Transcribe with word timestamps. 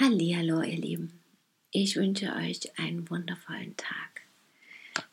Hallihallo, 0.00 0.62
ihr 0.62 0.78
Lieben. 0.78 1.20
Ich 1.72 1.96
wünsche 1.96 2.32
euch 2.36 2.78
einen 2.78 3.10
wundervollen 3.10 3.76
Tag. 3.76 4.22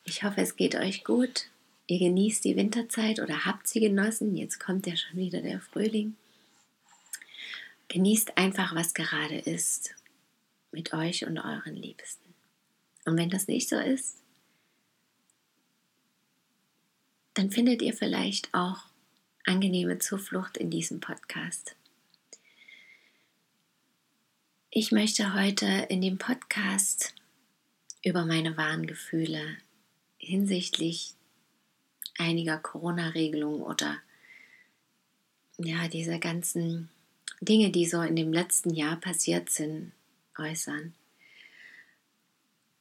Ich 0.03 0.21
hoffe, 0.21 0.41
es 0.41 0.57
geht 0.57 0.75
euch 0.75 1.03
gut. 1.03 1.49
Ihr 1.87 1.97
genießt 1.97 2.45
die 2.45 2.55
Winterzeit 2.55 3.19
oder 3.19 3.45
habt 3.45 3.67
sie 3.67 3.79
genossen. 3.79 4.37
Jetzt 4.37 4.59
kommt 4.59 4.85
ja 4.85 4.95
schon 4.95 5.17
wieder 5.17 5.41
der 5.41 5.59
Frühling. 5.59 6.15
Genießt 7.87 8.37
einfach, 8.37 8.75
was 8.75 8.93
gerade 8.93 9.39
ist, 9.39 9.95
mit 10.71 10.93
euch 10.93 11.25
und 11.25 11.39
euren 11.39 11.75
Liebsten. 11.75 12.35
Und 13.05 13.17
wenn 13.17 13.31
das 13.31 13.47
nicht 13.47 13.67
so 13.67 13.79
ist, 13.79 14.17
dann 17.33 17.49
findet 17.49 17.81
ihr 17.81 17.95
vielleicht 17.95 18.53
auch 18.53 18.85
angenehme 19.47 19.97
Zuflucht 19.97 20.57
in 20.57 20.69
diesem 20.69 20.99
Podcast. 20.99 21.75
Ich 24.77 24.91
möchte 24.91 25.33
heute 25.33 25.85
in 25.87 26.01
dem 26.01 26.17
Podcast 26.17 27.15
über 28.03 28.25
meine 28.25 28.57
wahren 28.57 28.85
Gefühle 28.85 29.39
hinsichtlich 30.17 31.13
einiger 32.17 32.57
Corona-Regelungen 32.57 33.61
oder 33.61 33.95
ja, 35.57 35.87
diese 35.87 36.19
ganzen 36.19 36.89
Dinge, 37.39 37.69
die 37.69 37.85
so 37.85 38.01
in 38.01 38.17
dem 38.17 38.33
letzten 38.33 38.73
Jahr 38.73 38.97
passiert 38.97 39.49
sind, 39.49 39.93
äußern. 40.37 40.93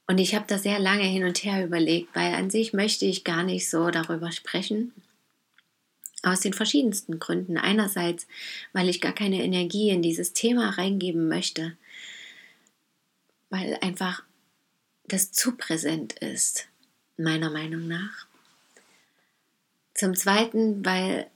Und 0.08 0.18
ich 0.18 0.34
habe 0.34 0.46
da 0.48 0.58
sehr 0.58 0.80
lange 0.80 1.04
hin 1.04 1.22
und 1.22 1.44
her 1.44 1.64
überlegt, 1.64 2.08
weil 2.16 2.34
an 2.34 2.50
sich 2.50 2.72
möchte 2.72 3.06
ich 3.06 3.22
gar 3.22 3.44
nicht 3.44 3.70
so 3.70 3.92
darüber 3.92 4.32
sprechen, 4.32 4.92
aus 6.24 6.40
den 6.40 6.54
verschiedensten 6.54 7.20
Gründen. 7.20 7.56
Einerseits, 7.56 8.26
weil 8.72 8.88
ich 8.88 9.00
gar 9.00 9.12
keine 9.12 9.44
Energie 9.44 9.90
in 9.90 10.02
dieses 10.02 10.32
Thema 10.32 10.70
reingeben 10.70 11.28
möchte, 11.28 11.76
weil 13.54 13.78
einfach 13.80 14.24
das 15.06 15.30
zu 15.30 15.56
präsent 15.56 16.14
ist, 16.14 16.66
meiner 17.16 17.50
Meinung 17.50 17.86
nach. 17.86 18.26
Zum 19.94 20.16
Zweiten, 20.16 20.84
weil 20.84 21.28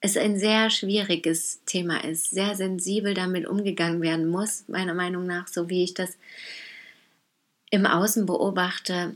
es 0.00 0.16
ein 0.16 0.36
sehr 0.36 0.68
schwieriges 0.70 1.60
Thema 1.64 2.02
ist, 2.02 2.30
sehr 2.30 2.56
sensibel 2.56 3.14
damit 3.14 3.46
umgegangen 3.46 4.02
werden 4.02 4.28
muss, 4.28 4.64
meiner 4.66 4.94
Meinung 4.94 5.26
nach, 5.26 5.46
so 5.46 5.68
wie 5.68 5.84
ich 5.84 5.94
das 5.94 6.16
im 7.70 7.86
Außen 7.86 8.26
beobachte, 8.26 9.14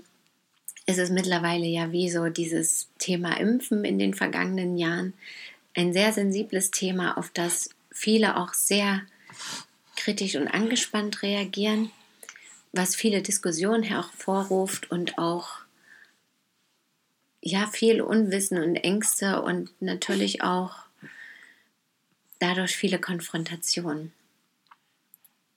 ist 0.86 0.98
es 0.98 1.10
mittlerweile 1.10 1.66
ja 1.66 1.90
wie 1.90 2.08
so 2.08 2.28
dieses 2.28 2.88
Thema 2.98 3.40
Impfen 3.40 3.84
in 3.84 3.98
den 3.98 4.14
vergangenen 4.14 4.76
Jahren 4.76 5.12
ein 5.74 5.92
sehr 5.92 6.12
sensibles 6.12 6.70
Thema, 6.70 7.18
auf 7.18 7.30
das 7.30 7.70
viele 7.90 8.36
auch 8.36 8.54
sehr 8.54 9.02
kritisch 10.04 10.36
und 10.36 10.48
angespannt 10.48 11.22
reagieren, 11.22 11.90
was 12.72 12.94
viele 12.94 13.22
Diskussionen 13.22 13.82
hervorruft 13.82 14.90
und 14.90 15.16
auch 15.16 15.60
ja 17.40 17.66
viel 17.66 18.02
Unwissen 18.02 18.62
und 18.62 18.76
Ängste 18.76 19.40
und 19.40 19.70
natürlich 19.80 20.42
auch 20.42 20.76
dadurch 22.38 22.76
viele 22.76 22.98
Konfrontationen. 22.98 24.12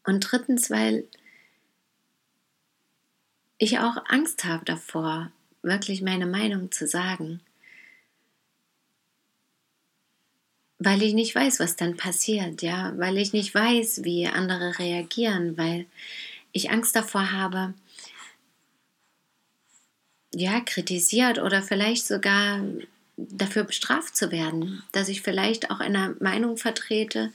Und 0.05 0.21
drittens, 0.21 0.69
weil 0.69 1.05
ich 3.57 3.79
auch 3.79 3.97
Angst 4.05 4.45
habe 4.45 4.63
davor, 4.63 5.29
wirklich 5.61 6.01
meine 6.01 6.25
Meinung 6.25 6.71
zu 6.71 6.87
sagen, 6.87 7.41
weil 10.79 11.01
ich 11.01 11.13
nicht 11.13 11.33
weiß, 11.33 11.59
was 11.59 11.75
dann 11.75 11.97
passiert, 11.97 12.61
ja, 12.61 12.93
weil 12.97 13.17
ich 13.17 13.33
nicht 13.33 13.53
weiß, 13.53 14.03
wie 14.03 14.27
andere 14.27 14.77
reagieren, 14.77 15.57
weil 15.57 15.85
ich 16.51 16.69
Angst 16.69 16.95
davor 16.95 17.31
habe, 17.31 17.73
ja, 20.33 20.59
kritisiert 20.61 21.39
oder 21.39 21.63
vielleicht 21.63 22.05
sogar 22.05 22.61
dafür 23.17 23.63
bestraft 23.63 24.15
zu 24.15 24.31
werden, 24.31 24.83
dass 24.91 25.09
ich 25.09 25.21
vielleicht 25.21 25.71
auch 25.71 25.79
eine 25.79 26.15
Meinung 26.19 26.57
vertrete, 26.57 27.33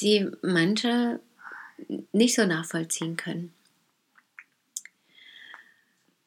die 0.00 0.28
manche 0.42 1.20
nicht 2.12 2.34
so 2.34 2.44
nachvollziehen 2.44 3.16
können. 3.16 3.52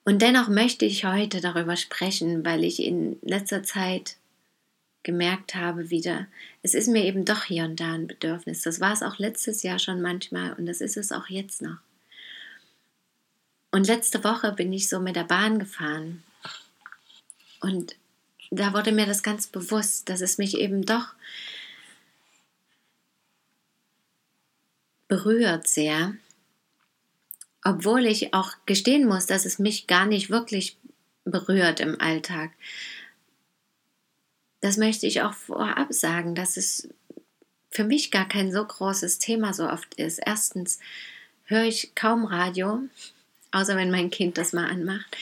Und 0.05 0.21
dennoch 0.21 0.47
möchte 0.47 0.85
ich 0.85 1.03
heute 1.03 1.41
darüber 1.41 1.75
sprechen, 1.75 2.45
weil 2.45 2.63
ich 2.63 2.81
in 2.81 3.17
letzter 3.21 3.63
Zeit 3.63 4.17
gemerkt 5.05 5.55
habe 5.55 5.89
wieder, 5.89 6.27
es 6.63 6.73
ist 6.73 6.87
mir 6.87 7.05
eben 7.05 7.23
doch 7.23 7.43
hier 7.43 7.63
und 7.63 7.79
da 7.79 7.93
ein 7.93 8.07
Bedürfnis. 8.07 8.63
Das 8.63 8.81
war 8.81 8.91
es 8.91 9.03
auch 9.03 9.19
letztes 9.19 9.63
Jahr 9.63 9.79
schon 9.79 10.01
manchmal 10.01 10.51
und 10.53 10.65
das 10.65 10.81
ist 10.81 10.97
es 10.97 11.13
auch 11.13 11.29
jetzt 11.29 11.61
noch. 11.61 11.77
Und 13.71 13.87
letzte 13.87 14.23
Woche 14.23 14.51
bin 14.51 14.73
ich 14.73 14.89
so 14.89 14.99
mit 14.99 15.15
der 15.15 15.23
Bahn 15.23 15.59
gefahren 15.59 16.23
und 17.61 17.95
da 18.51 18.73
wurde 18.73 18.91
mir 18.91 19.05
das 19.05 19.23
ganz 19.23 19.47
bewusst, 19.47 20.09
dass 20.09 20.21
es 20.21 20.37
mich 20.37 20.57
eben 20.57 20.85
doch 20.85 21.13
berührt 25.07 25.67
sehr, 25.67 26.15
obwohl 27.63 28.05
ich 28.05 28.33
auch 28.33 28.53
gestehen 28.65 29.07
muss, 29.07 29.25
dass 29.27 29.45
es 29.45 29.59
mich 29.59 29.87
gar 29.87 30.05
nicht 30.05 30.29
wirklich 30.29 30.77
berührt 31.25 31.79
im 31.79 31.99
Alltag. 31.99 32.51
Das 34.65 34.77
möchte 34.77 35.05
ich 35.05 35.21
auch 35.21 35.35
vorab 35.35 35.93
sagen, 35.93 36.33
dass 36.33 36.57
es 36.57 36.89
für 37.69 37.83
mich 37.83 38.09
gar 38.09 38.27
kein 38.27 38.51
so 38.51 38.65
großes 38.65 39.19
Thema 39.19 39.53
so 39.53 39.69
oft 39.69 39.93
ist. 39.93 40.17
Erstens 40.17 40.79
höre 41.43 41.65
ich 41.65 41.93
kaum 41.93 42.25
Radio, 42.25 42.79
außer 43.51 43.75
wenn 43.75 43.91
mein 43.91 44.09
Kind 44.09 44.39
das 44.39 44.53
mal 44.53 44.67
anmacht. 44.67 45.15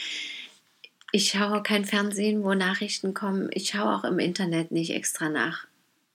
Ich 1.12 1.28
schaue 1.28 1.62
kein 1.62 1.84
Fernsehen, 1.84 2.42
wo 2.42 2.54
Nachrichten 2.54 3.12
kommen. 3.12 3.50
Ich 3.52 3.68
schaue 3.68 3.94
auch 3.94 4.04
im 4.04 4.18
Internet 4.18 4.72
nicht 4.72 4.94
extra 4.94 5.28
nach 5.28 5.66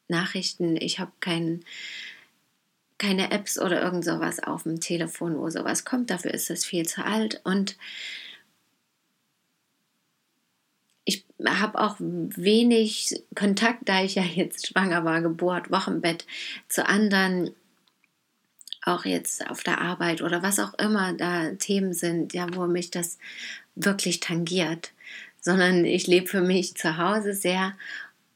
Nachrichten. 0.08 0.76
Ich 0.76 0.98
habe 0.98 1.12
keinen 1.20 1.64
keine 2.98 3.30
Apps 3.30 3.60
oder 3.60 3.80
irgend 3.80 4.06
sowas 4.06 4.40
auf 4.40 4.64
dem 4.64 4.80
Telefon, 4.80 5.38
wo 5.38 5.52
sowas 5.52 5.86
kommt. 5.86 6.10
Dafür 6.10 6.34
ist 6.34 6.50
es 6.50 6.66
viel 6.66 6.88
zu 6.88 7.06
alt. 7.06 7.42
Und 7.44 7.78
ich 11.06 11.29
habe 11.46 11.80
auch 11.80 11.96
wenig 12.00 13.22
Kontakt, 13.36 13.88
da 13.88 14.04
ich 14.04 14.16
ja 14.16 14.24
jetzt 14.24 14.68
schwanger 14.68 15.06
war, 15.06 15.22
Geburt, 15.22 15.72
Wochenbett 15.72 16.26
zu 16.68 16.86
anderen, 16.86 17.52
auch 18.84 19.06
jetzt 19.06 19.50
auf 19.50 19.64
der 19.64 19.82
Arbeit 19.82 20.22
oder 20.22 20.42
was 20.42 20.60
auch 20.60 20.74
immer 20.76 21.14
da 21.14 21.52
Themen 21.52 21.94
sind, 21.94 22.34
ja, 22.34 22.48
wo 22.54 22.66
mich 22.66 22.92
das 22.92 23.18
wirklich 23.76 24.20
tangiert, 24.20 24.92
sondern 25.42 25.86
ich 25.86 26.08
lebe 26.08 26.28
für 26.28 26.42
mich 26.42 26.76
zu 26.76 26.98
Hause 26.98 27.34
sehr 27.34 27.74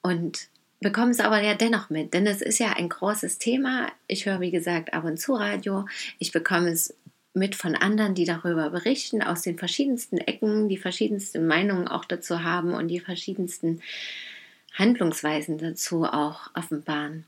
und 0.02 0.48
bekomme 0.80 1.12
es 1.12 1.20
aber 1.20 1.42
ja 1.42 1.56
dennoch 1.56 1.90
mit, 1.90 2.14
denn 2.14 2.28
es 2.28 2.42
ist 2.42 2.60
ja 2.60 2.74
ein 2.74 2.90
großes 2.90 3.40
Thema. 3.40 3.88
Ich 4.08 4.26
höre, 4.26 4.42
wie 4.42 4.52
gesagt, 4.52 4.94
ab 4.94 5.06
und 5.06 5.20
zu 5.20 5.34
Radio. 5.34 5.88
Ich 6.20 6.32
bekomme 6.32 6.70
es 6.70 6.94
mit 7.34 7.56
von 7.56 7.76
anderen, 7.76 8.16
die 8.16 8.26
darüber 8.26 8.70
berichten, 8.70 9.24
aus 9.24 9.42
den 9.42 9.58
verschiedensten 9.58 10.18
Ecken, 10.18 10.70
die 10.70 10.78
verschiedensten 10.78 11.48
Meinungen 11.48 11.88
auch 11.88 12.06
dazu 12.06 12.44
haben 12.44 12.74
und 12.74 12.88
die 12.90 13.00
verschiedensten 13.00 13.82
Handlungsweisen 14.74 15.58
dazu 15.58 16.06
auch 16.06 16.52
offenbaren. 16.54 17.26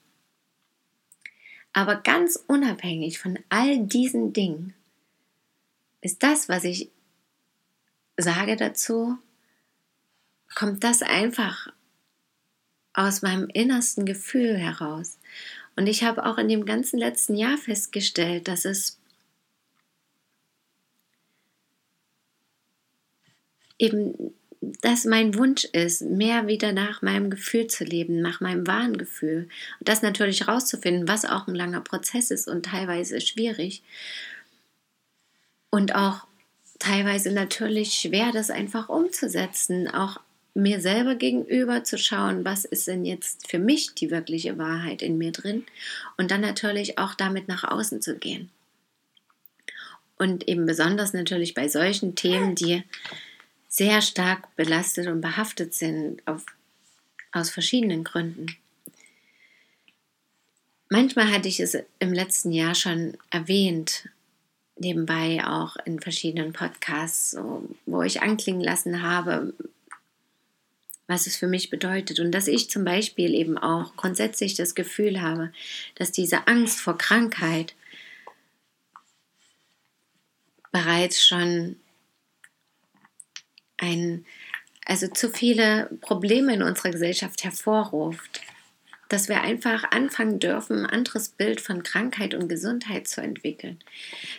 Aber 1.73 1.97
ganz 1.97 2.41
unabhängig 2.47 3.19
von 3.19 3.39
all 3.49 3.79
diesen 3.79 4.31
Dingen 4.31 4.73
ist 6.01 6.23
das, 6.23 6.47
was 6.47 6.63
ich 6.63 6.89
sage 8.17 8.55
dazu, 8.55 9.17
kommt 10.53 10.83
das 10.83 11.01
einfach 11.01 11.67
aus 12.93 13.21
meinem 13.21 13.49
innersten 13.49 14.05
Gefühl 14.05 14.55
heraus. 14.57 15.17
Und 15.75 15.87
ich 15.87 16.03
habe 16.03 16.25
auch 16.25 16.37
in 16.37 16.47
dem 16.47 16.65
ganzen 16.65 16.97
letzten 16.97 17.35
Jahr 17.35 17.57
festgestellt, 17.57 18.47
dass 18.47 18.63
es 18.63 18.99
eben 23.77 24.33
das 24.81 25.05
mein 25.05 25.35
Wunsch 25.35 25.65
ist, 25.65 26.01
mehr 26.01 26.47
wieder 26.47 26.71
nach 26.71 27.01
meinem 27.01 27.29
Gefühl 27.29 27.67
zu 27.67 27.83
leben, 27.83 28.21
nach 28.21 28.41
meinem 28.41 28.65
wahren 28.65 28.97
Gefühl. 28.97 29.47
Und 29.79 29.89
das 29.89 30.01
natürlich 30.01 30.47
rauszufinden, 30.47 31.07
was 31.07 31.25
auch 31.25 31.47
ein 31.47 31.55
langer 31.55 31.81
Prozess 31.81 32.31
ist 32.31 32.47
und 32.47 32.65
teilweise 32.65 33.21
schwierig. 33.21 33.83
Und 35.69 35.93
auch 35.93 36.25
teilweise 36.79 37.31
natürlich 37.31 37.93
schwer, 37.93 38.31
das 38.31 38.49
einfach 38.49 38.89
umzusetzen, 38.89 39.87
auch 39.87 40.19
mir 40.53 40.79
selber 40.79 41.15
gegenüber 41.15 41.83
zu 41.83 41.97
schauen, 41.97 42.45
was 42.45 42.63
ist 42.63 42.87
denn 42.87 43.03
jetzt 43.05 43.49
für 43.49 43.59
mich 43.59 43.93
die 43.93 44.09
wirkliche 44.09 44.57
Wahrheit 44.57 45.01
in 45.01 45.17
mir 45.17 45.33
drin 45.33 45.65
und 46.17 46.31
dann 46.31 46.41
natürlich 46.41 46.97
auch 46.97 47.13
damit 47.13 47.49
nach 47.49 47.65
außen 47.65 48.01
zu 48.01 48.15
gehen. 48.15 48.49
Und 50.17 50.47
eben 50.47 50.65
besonders 50.65 51.11
natürlich 51.11 51.53
bei 51.55 51.67
solchen 51.67 52.15
Themen, 52.15 52.55
die 52.55 52.83
sehr 53.75 54.01
stark 54.01 54.55
belastet 54.55 55.07
und 55.07 55.19
behaftet 55.19 55.73
sind 55.73 56.25
auf, 56.25 56.45
aus 57.33 57.49
verschiedenen 57.49 58.05
Gründen. 58.05 58.55
Manchmal 60.87 61.29
hatte 61.29 61.49
ich 61.49 61.59
es 61.59 61.77
im 61.99 62.13
letzten 62.13 62.53
Jahr 62.53 62.73
schon 62.73 63.17
erwähnt, 63.31 64.07
nebenbei 64.77 65.45
auch 65.45 65.75
in 65.83 65.99
verschiedenen 65.99 66.53
Podcasts, 66.53 67.35
wo 67.85 68.01
ich 68.01 68.21
anklingen 68.21 68.61
lassen 68.61 69.01
habe, 69.01 69.53
was 71.07 71.27
es 71.27 71.35
für 71.35 71.47
mich 71.47 71.69
bedeutet. 71.69 72.21
Und 72.21 72.31
dass 72.31 72.47
ich 72.47 72.69
zum 72.69 72.85
Beispiel 72.85 73.33
eben 73.33 73.57
auch 73.57 73.97
grundsätzlich 73.97 74.55
das 74.55 74.73
Gefühl 74.73 75.21
habe, 75.21 75.51
dass 75.95 76.13
diese 76.13 76.47
Angst 76.47 76.79
vor 76.79 76.97
Krankheit 76.97 77.75
bereits 80.71 81.25
schon 81.25 81.75
ein, 83.85 84.25
also 84.85 85.07
zu 85.07 85.29
viele 85.29 85.89
Probleme 86.01 86.53
in 86.53 86.63
unserer 86.63 86.91
Gesellschaft 86.91 87.43
hervorruft. 87.43 88.41
Dass 89.07 89.29
wir 89.29 89.41
einfach 89.41 89.83
anfangen 89.91 90.39
dürfen, 90.39 90.79
ein 90.79 90.89
anderes 90.89 91.29
Bild 91.29 91.61
von 91.61 91.83
Krankheit 91.83 92.33
und 92.33 92.49
Gesundheit 92.49 93.07
zu 93.07 93.21
entwickeln. 93.21 93.77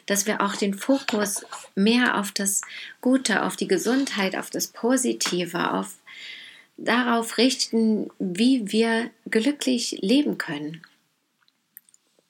Dass 0.06 0.26
wir 0.26 0.40
auch 0.40 0.56
den 0.56 0.75
Fokus 0.75 1.46
mehr 1.76 2.19
auf 2.19 2.32
das 2.32 2.62
Gute, 3.00 3.44
auf 3.44 3.54
die 3.54 3.69
Gesundheit, 3.69 4.37
auf 4.37 4.50
das 4.50 4.66
Positive, 4.66 5.70
auf 5.72 5.94
darauf 6.76 7.38
richten, 7.38 8.10
wie 8.19 8.70
wir 8.72 9.10
glücklich 9.31 9.98
leben 10.02 10.37
können. 10.37 10.82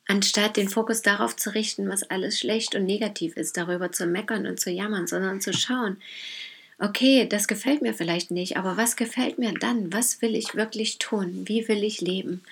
Anstatt 0.09 0.57
den 0.57 0.69
Fokus 0.69 1.03
darauf 1.03 1.35
zu 1.35 1.53
richten, 1.55 1.89
was 1.89 2.05
alles 2.05 2.39
schlecht 2.39 2.77
und 2.77 2.85
negativ 2.85 3.37
ist, 3.37 3.57
darüber 3.57 3.91
zu 3.91 4.07
meckern 4.07 4.47
und 4.47 4.61
zu 4.61 4.71
jammern, 4.71 5.09
sondern 5.09 5.41
zu 5.41 5.53
schauen, 5.53 5.97
okay, 6.79 7.27
das 7.27 7.49
gefällt 7.49 7.83
mir 7.83 7.95
vielleicht 7.95 8.31
nicht, 8.31 8.57
aber 8.57 8.77
was 8.77 8.97
gefällt 8.97 9.39
mir 9.39 9.53
dann? 9.55 9.93
Was 9.93 10.21
will 10.23 10.35
ich 10.35 10.55
wirklich 10.55 10.99
tun? 10.99 11.43
Wie 11.47 11.67
will 11.69 11.83
ich 11.83 12.01
leben? 12.01 12.43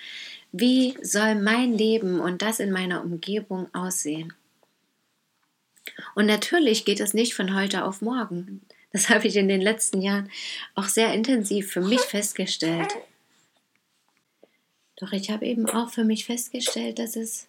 Wie 0.51 0.97
soll 1.01 1.35
mein 1.35 1.77
Leben 1.77 2.19
und 2.19 2.41
das 2.41 2.59
in 2.59 2.71
meiner 2.71 3.03
Umgebung 3.03 3.73
aussehen? 3.73 4.33
Und 6.15 6.25
natürlich 6.25 6.85
geht 6.85 6.99
es 6.99 7.13
nicht 7.13 7.33
von 7.33 7.53
heute 7.55 7.85
auf 7.85 8.01
morgen. 8.01 8.61
Das 8.91 9.09
habe 9.09 9.27
ich 9.27 9.35
in 9.35 9.47
den 9.47 9.61
letzten 9.61 10.01
Jahren 10.01 10.31
auch 10.73 10.87
sehr 10.87 11.13
intensiv 11.13 11.71
für 11.71 11.81
mich 11.81 12.01
festgestellt. 12.01 12.93
Doch 14.97 15.11
ich 15.11 15.29
habe 15.29 15.45
eben 15.45 15.69
auch 15.69 15.89
für 15.89 16.05
mich 16.05 16.25
festgestellt, 16.25 16.99
dass 16.99 17.17
es 17.17 17.47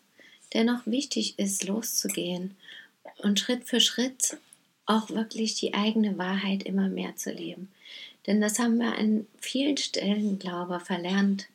dennoch 0.52 0.84
wichtig 0.84 1.38
ist, 1.38 1.64
loszugehen 1.64 2.56
und 3.19 3.38
Schritt 3.38 3.64
für 3.64 3.81
Schritt 3.81 4.37
auch 4.87 5.11
wirklich 5.11 5.55
die 5.56 5.75
eigene 5.75 6.17
Wahrheit 6.17 6.62
immer 6.62 6.88
mehr 6.88 7.17
zu 7.17 7.33
leben. 7.33 7.71
Denn 8.27 8.41
das 8.41 8.59
haben 8.59 8.79
wir 8.79 8.97
an 8.97 9.27
vielen 9.38 9.77
Stellen, 9.77 10.38
glaube 10.38 10.79
ich, 10.79 10.83
verlernt, 10.83 11.49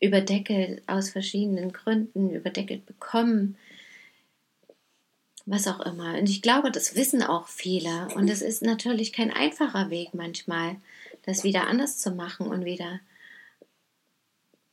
überdeckelt 0.00 0.82
aus 0.88 1.10
verschiedenen 1.10 1.72
Gründen, 1.72 2.30
überdeckelt 2.30 2.86
bekommen, 2.86 3.56
was 5.46 5.66
auch 5.66 5.80
immer. 5.80 6.18
Und 6.18 6.28
ich 6.28 6.42
glaube, 6.42 6.70
das 6.70 6.94
wissen 6.94 7.22
auch 7.22 7.48
viele. 7.48 8.08
Und 8.14 8.28
es 8.28 8.42
ist 8.42 8.62
natürlich 8.62 9.12
kein 9.12 9.32
einfacher 9.32 9.90
Weg 9.90 10.14
manchmal, 10.14 10.76
das 11.22 11.44
wieder 11.44 11.66
anders 11.66 11.98
zu 11.98 12.10
machen 12.10 12.48
und 12.48 12.64
wieder 12.64 13.00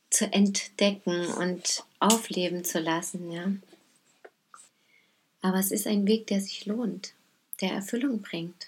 zu 0.10 0.26
entdecken 0.32 1.28
und 1.34 1.84
aufleben 2.00 2.64
zu 2.64 2.80
lassen, 2.80 3.32
ja. 3.32 3.52
Aber 5.42 5.60
es 5.60 5.72
ist 5.72 5.88
ein 5.88 6.08
Weg, 6.08 6.28
der 6.28 6.42
sich 6.42 6.66
lohnt, 6.66 7.14
der 7.62 7.72
Erfüllung 7.72 8.22
bringt. 8.22 8.68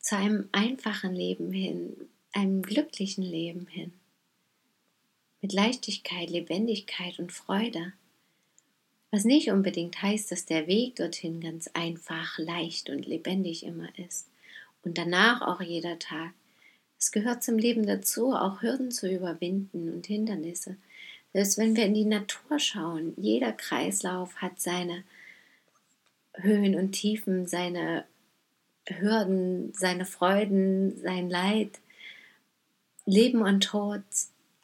Zu 0.00 0.16
einem 0.16 0.48
einfachen 0.52 1.14
Leben 1.14 1.52
hin, 1.52 1.96
einem 2.32 2.62
glücklichen 2.62 3.24
Leben 3.24 3.66
hin. 3.66 3.92
Mit 5.42 5.52
Leichtigkeit, 5.52 6.30
Lebendigkeit 6.30 7.18
und 7.18 7.32
Freude. 7.32 7.92
Was 9.10 9.24
nicht 9.24 9.50
unbedingt 9.50 10.00
heißt, 10.02 10.30
dass 10.30 10.46
der 10.46 10.66
Weg 10.66 10.96
dorthin 10.96 11.40
ganz 11.40 11.68
einfach, 11.74 12.38
leicht 12.38 12.90
und 12.90 13.06
lebendig 13.06 13.64
immer 13.64 13.88
ist. 13.98 14.28
Und 14.82 14.98
danach 14.98 15.42
auch 15.42 15.60
jeder 15.60 15.98
Tag. 15.98 16.32
Es 16.98 17.12
gehört 17.12 17.42
zum 17.42 17.58
Leben 17.58 17.86
dazu, 17.86 18.32
auch 18.32 18.62
Hürden 18.62 18.90
zu 18.90 19.10
überwinden 19.10 19.92
und 19.92 20.06
Hindernisse. 20.06 20.76
Selbst 21.32 21.58
wenn 21.58 21.76
wir 21.76 21.84
in 21.84 21.94
die 21.94 22.04
Natur 22.04 22.58
schauen, 22.58 23.14
jeder 23.16 23.52
Kreislauf 23.52 24.36
hat 24.36 24.60
seine 24.60 25.04
Höhen 26.42 26.74
und 26.74 26.92
Tiefen, 26.92 27.46
seine 27.46 28.04
Hürden, 28.88 29.72
seine 29.74 30.04
Freuden, 30.04 30.98
sein 30.98 31.30
Leid, 31.30 31.80
Leben 33.06 33.42
und 33.42 33.64
Tod, 33.64 34.02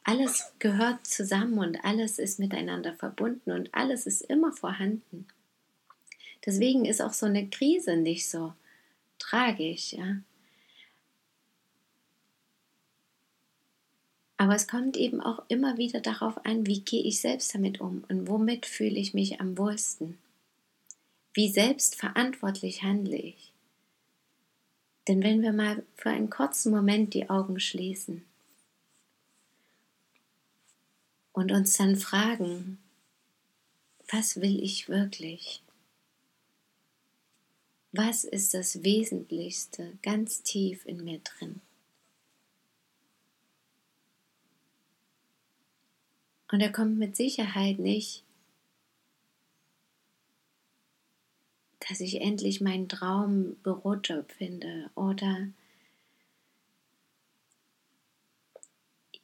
alles 0.03 0.53
gehört 0.59 1.05
zusammen 1.05 1.59
und 1.59 1.83
alles 1.83 2.17
ist 2.17 2.39
miteinander 2.39 2.93
verbunden 2.93 3.51
und 3.51 3.73
alles 3.73 4.07
ist 4.07 4.21
immer 4.21 4.53
vorhanden. 4.53 5.27
Deswegen 6.45 6.85
ist 6.85 7.01
auch 7.01 7.11
so 7.11 7.25
eine 7.25 7.49
Krise 7.49 7.97
nicht 7.97 8.29
so 8.29 8.53
tragisch, 9.19 9.93
ja. 9.93 10.17
Aber 14.37 14.55
es 14.55 14.67
kommt 14.67 14.95
eben 14.95 15.19
auch 15.19 15.43
immer 15.49 15.77
wieder 15.77 15.99
darauf 15.99 16.45
an, 16.45 16.65
wie 16.67 16.81
gehe 16.81 17.03
ich 17.03 17.19
selbst 17.19 17.53
damit 17.53 17.81
um 17.81 18.03
und 18.07 18.27
womit 18.27 18.65
fühle 18.65 18.97
ich 18.97 19.13
mich 19.13 19.41
am 19.41 19.57
wohlsten. 19.57 20.17
Wie 21.37 21.49
selbstverantwortlich 21.49 22.81
handle 22.81 23.15
ich. 23.15 23.53
Denn 25.07 25.21
wenn 25.21 25.43
wir 25.43 25.53
mal 25.53 25.85
für 25.95 26.09
einen 26.09 26.31
kurzen 26.31 26.71
Moment 26.71 27.13
die 27.13 27.29
Augen 27.29 27.59
schließen 27.59 28.25
und 31.33 31.51
uns 31.51 31.77
dann 31.77 31.95
fragen, 31.95 32.79
was 34.11 34.41
will 34.41 34.63
ich 34.63 34.89
wirklich? 34.89 35.61
Was 37.91 38.23
ist 38.23 38.55
das 38.55 38.81
Wesentlichste 38.81 39.95
ganz 40.01 40.41
tief 40.41 40.87
in 40.87 41.03
mir 41.03 41.19
drin? 41.19 41.61
Und 46.51 46.61
er 46.61 46.71
kommt 46.71 46.97
mit 46.97 47.15
Sicherheit 47.15 47.77
nicht, 47.77 48.23
dass 51.89 52.01
ich 52.01 52.21
endlich 52.21 52.61
meinen 52.61 52.89
Traumbürojob 52.89 54.31
finde 54.31 54.89
oder 54.95 55.47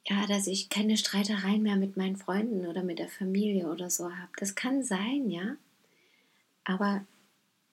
ja, 0.06 0.26
dass 0.26 0.46
ich 0.46 0.68
keine 0.68 0.96
Streitereien 0.96 1.62
mehr 1.62 1.76
mit 1.76 1.96
meinen 1.96 2.16
Freunden 2.16 2.66
oder 2.66 2.82
mit 2.82 2.98
der 2.98 3.08
Familie 3.08 3.68
oder 3.68 3.88
so 3.88 4.14
habe. 4.14 4.30
Das 4.38 4.54
kann 4.54 4.82
sein, 4.82 5.30
ja. 5.30 5.56
Aber 6.64 7.06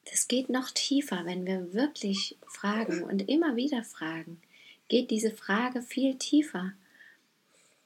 das 0.10 0.27
geht 0.27 0.50
noch 0.50 0.71
tiefer, 0.71 1.25
wenn 1.25 1.45
wir 1.45 1.74
wirklich 1.74 2.38
fragen 2.48 3.03
und 3.03 3.27
immer 3.27 3.55
wieder 3.55 3.83
fragen. 3.83 4.41
Geht 4.88 5.12
diese 5.12 5.31
Frage 5.31 5.81
viel 5.81 6.15
tiefer. 6.15 6.74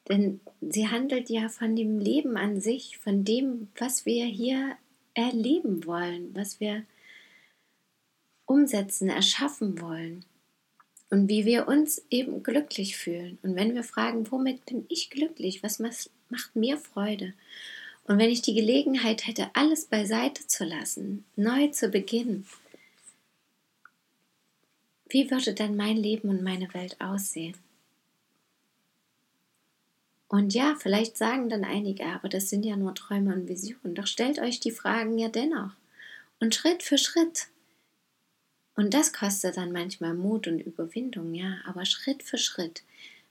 Denn 0.08 0.40
sie 0.62 0.88
handelt 0.88 1.30
ja 1.32 1.50
von 1.50 1.76
dem 1.76 2.00
Leben 2.00 2.38
an 2.38 2.62
sich, 2.62 3.00
von 3.00 3.26
dem, 3.26 3.70
was 3.78 4.06
wir 4.06 4.26
hier 4.26 4.78
erleben 5.16 5.86
wollen, 5.86 6.36
was 6.36 6.60
wir 6.60 6.84
umsetzen, 8.46 9.10
erschaffen 9.10 9.82
wollen 9.82 10.26
und 11.10 11.30
wie 11.30 11.46
wir 11.46 11.68
uns 11.68 12.04
eben 12.10 12.44
glücklich 12.44 12.98
fühlen. 12.98 13.38
Und 13.44 13.56
wenn 13.56 13.76
wir 13.76 13.84
fragen, 13.84 14.32
womit 14.32 14.66
bin 14.66 14.86
ich 14.90 15.10
glücklich, 15.10 15.64
was 15.64 15.80
macht 15.80 16.56
mir 16.56 16.78
Freude? 16.78 17.34
Und 18.08 18.20
wenn 18.20 18.30
ich 18.30 18.42
die 18.42 18.54
Gelegenheit 18.54 19.26
hätte, 19.26 19.50
alles 19.54 19.86
beiseite 19.86 20.46
zu 20.48 20.64
lassen, 20.64 21.26
neu 21.36 21.68
zu 21.68 21.90
beginnen, 21.90 22.46
wie 25.10 25.30
würde 25.32 25.54
dann 25.54 25.76
mein 25.76 25.98
Leben 25.98 26.30
und 26.30 26.44
meine 26.44 26.74
Welt 26.74 27.00
aussehen? 27.00 27.56
Und 30.28 30.54
ja, 30.54 30.76
vielleicht 30.78 31.18
sagen 31.18 31.50
dann 31.50 31.64
einige, 31.64 32.06
aber 32.06 32.30
das 32.30 32.50
sind 32.50 32.66
ja 32.66 32.76
nur 32.76 32.96
Träume 32.96 33.34
und 33.34 33.48
Visionen. 33.48 33.96
Doch 33.96 34.08
stellt 34.08 34.40
euch 34.40 34.60
die 34.60 34.72
Fragen 34.72 35.18
ja 35.18 35.30
dennoch. 35.30 35.72
Und 36.40 36.54
Schritt 36.54 36.84
für 36.84 36.98
Schritt 36.98 37.48
Und 38.76 38.94
das 38.94 39.14
kostet 39.14 39.58
dann 39.58 39.72
manchmal 39.72 40.14
Mut 40.14 40.48
und 40.48 40.60
Überwindung, 40.60 41.34
ja, 41.34 41.60
aber 41.66 41.86
Schritt 41.86 42.24
für 42.24 42.38
Schritt, 42.38 42.84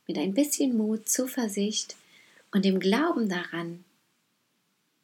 mit 0.06 0.16
ein 0.18 0.34
bisschen 0.34 0.76
Mut, 0.76 1.08
Zuversicht 1.08 1.96
und 2.50 2.64
dem 2.64 2.80
Glauben 2.80 3.28
daran, 3.28 3.84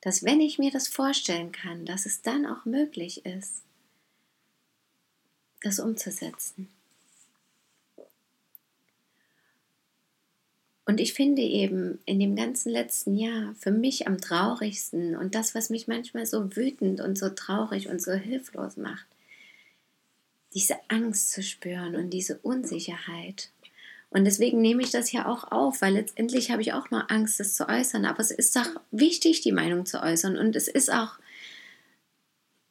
dass 0.01 0.25
wenn 0.25 0.41
ich 0.41 0.59
mir 0.59 0.71
das 0.71 0.89
vorstellen 0.89 1.53
kann, 1.53 1.85
dass 1.85 2.07
es 2.07 2.23
dann 2.23 2.47
auch 2.47 2.65
möglich 2.65 3.27
ist, 3.27 3.63
das 5.63 5.79
umzusetzen. 5.79 6.69
Und 10.87 11.01
ich 11.01 11.13
finde 11.13 11.43
eben 11.43 12.01
in 12.05 12.19
dem 12.19 12.35
ganzen 12.35 12.71
letzten 12.71 13.17
Jahr 13.17 13.55
für 13.55 13.71
mich 13.71 14.09
am 14.09 14.21
traurigsten 14.21 15.15
und 15.15 15.35
das, 15.35 15.55
was 15.55 15.71
mich 15.71 15.87
manchmal 15.87 16.27
so 16.27 16.57
wütend 16.57 17.01
und 17.01 17.17
so 17.17 17.29
traurig 17.29 17.89
und 17.89 18.03
so 18.03 18.13
hilflos 18.13 18.77
macht, 18.77 19.07
diese 20.55 20.77
Angst 20.89 21.33
zu 21.33 21.43
spüren 21.43 21.97
und 21.97 22.11
diese 22.11 22.39
Unsicherheit. 22.39 23.51
Und 24.11 24.25
deswegen 24.25 24.61
nehme 24.61 24.83
ich 24.83 24.91
das 24.91 25.13
ja 25.13 25.27
auch 25.27 25.53
auf, 25.53 25.83
weil 25.83 25.95
letztendlich 25.95 26.51
habe 26.51 26.63
ich 26.63 26.73
auch 26.73 26.91
nur 26.91 27.11
Angst, 27.13 27.39
das 27.39 27.55
zu 27.55 27.69
äußern. 27.69 28.05
Aber 28.05 28.21
es 28.21 28.33
ist 28.33 28.57
doch 28.57 28.69
wichtig, 28.91 29.41
die 29.41 29.53
Meinung 29.53 29.87
zu 29.87 30.03
äußern. 30.03 30.37
Und 30.37 30.57
es 30.57 30.67
ist 30.67 30.93
auch 30.93 31.19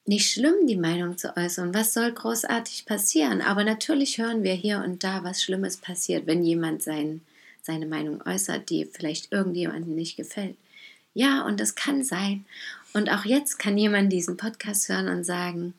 nicht 0.06 0.30
schlimm, 0.30 0.68
die 0.68 0.76
Meinung 0.76 1.18
zu 1.18 1.38
äußern. 1.38 1.74
Was 1.74 1.94
soll 1.94 2.12
großartig 2.12 2.86
passieren? 2.86 3.42
Aber 3.42 3.64
natürlich 3.64 4.18
hören 4.18 4.44
wir 4.44 4.54
hier 4.54 4.84
und 4.84 5.04
da, 5.04 5.24
was 5.24 5.42
Schlimmes 5.42 5.78
passiert, 5.78 6.28
wenn 6.28 6.44
jemand 6.44 6.84
sein, 6.84 7.22
seine 7.62 7.86
Meinung 7.86 8.22
äußert, 8.26 8.70
die 8.70 8.86
vielleicht 8.86 9.32
irgendjemandem 9.32 9.96
nicht 9.96 10.18
gefällt. 10.18 10.58
Ja, 11.14 11.46
und 11.46 11.60
das 11.60 11.76
kann 11.76 12.04
sein. 12.04 12.46
Und 12.94 13.10
auch 13.10 13.24
jetzt 13.24 13.60
kann 13.60 13.78
jemand 13.78 14.12
diesen 14.12 14.36
Podcast 14.36 14.90
hören 14.90 15.08
und 15.08 15.24
sagen, 15.24 15.74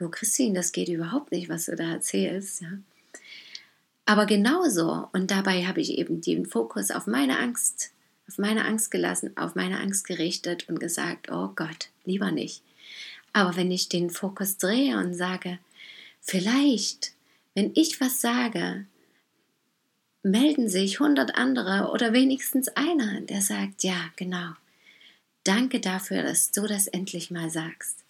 du 0.00 0.08
Christine, 0.08 0.54
das 0.54 0.72
geht 0.72 0.88
überhaupt 0.88 1.30
nicht, 1.30 1.48
was 1.48 1.66
du 1.66 1.76
da 1.76 1.92
erzählst. 1.92 2.62
Ja? 2.62 2.68
Aber 4.06 4.26
genauso, 4.26 5.08
und 5.12 5.30
dabei 5.30 5.66
habe 5.66 5.80
ich 5.80 5.98
eben 5.98 6.20
den 6.20 6.46
Fokus 6.46 6.90
auf 6.90 7.06
meine 7.06 7.38
Angst, 7.38 7.92
auf 8.26 8.38
meine 8.38 8.64
Angst 8.64 8.90
gelassen, 8.90 9.36
auf 9.36 9.54
meine 9.54 9.78
Angst 9.78 10.06
gerichtet 10.06 10.68
und 10.68 10.80
gesagt, 10.80 11.30
oh 11.30 11.50
Gott, 11.54 11.90
lieber 12.04 12.32
nicht. 12.32 12.62
Aber 13.32 13.54
wenn 13.56 13.70
ich 13.70 13.88
den 13.88 14.10
Fokus 14.10 14.56
drehe 14.56 14.98
und 14.98 15.14
sage, 15.14 15.58
vielleicht, 16.20 17.12
wenn 17.54 17.70
ich 17.74 18.00
was 18.00 18.20
sage, 18.20 18.86
melden 20.22 20.68
sich 20.68 20.98
hundert 20.98 21.36
andere 21.36 21.90
oder 21.92 22.12
wenigstens 22.12 22.68
einer, 22.68 23.20
der 23.20 23.42
sagt, 23.42 23.84
ja, 23.84 24.10
genau. 24.16 24.52
Danke 25.44 25.80
dafür, 25.80 26.22
dass 26.22 26.50
du 26.50 26.66
das 26.66 26.86
endlich 26.86 27.30
mal 27.30 27.50
sagst. 27.50 28.04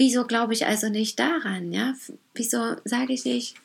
Wieso 0.00 0.24
glaube 0.24 0.54
ich 0.54 0.64
also 0.64 0.88
nicht 0.88 1.18
daran? 1.18 1.74
Ja? 1.74 1.94
Wieso 2.32 2.74
sage 2.86 3.12
ich 3.12 3.26
nicht, 3.26 3.56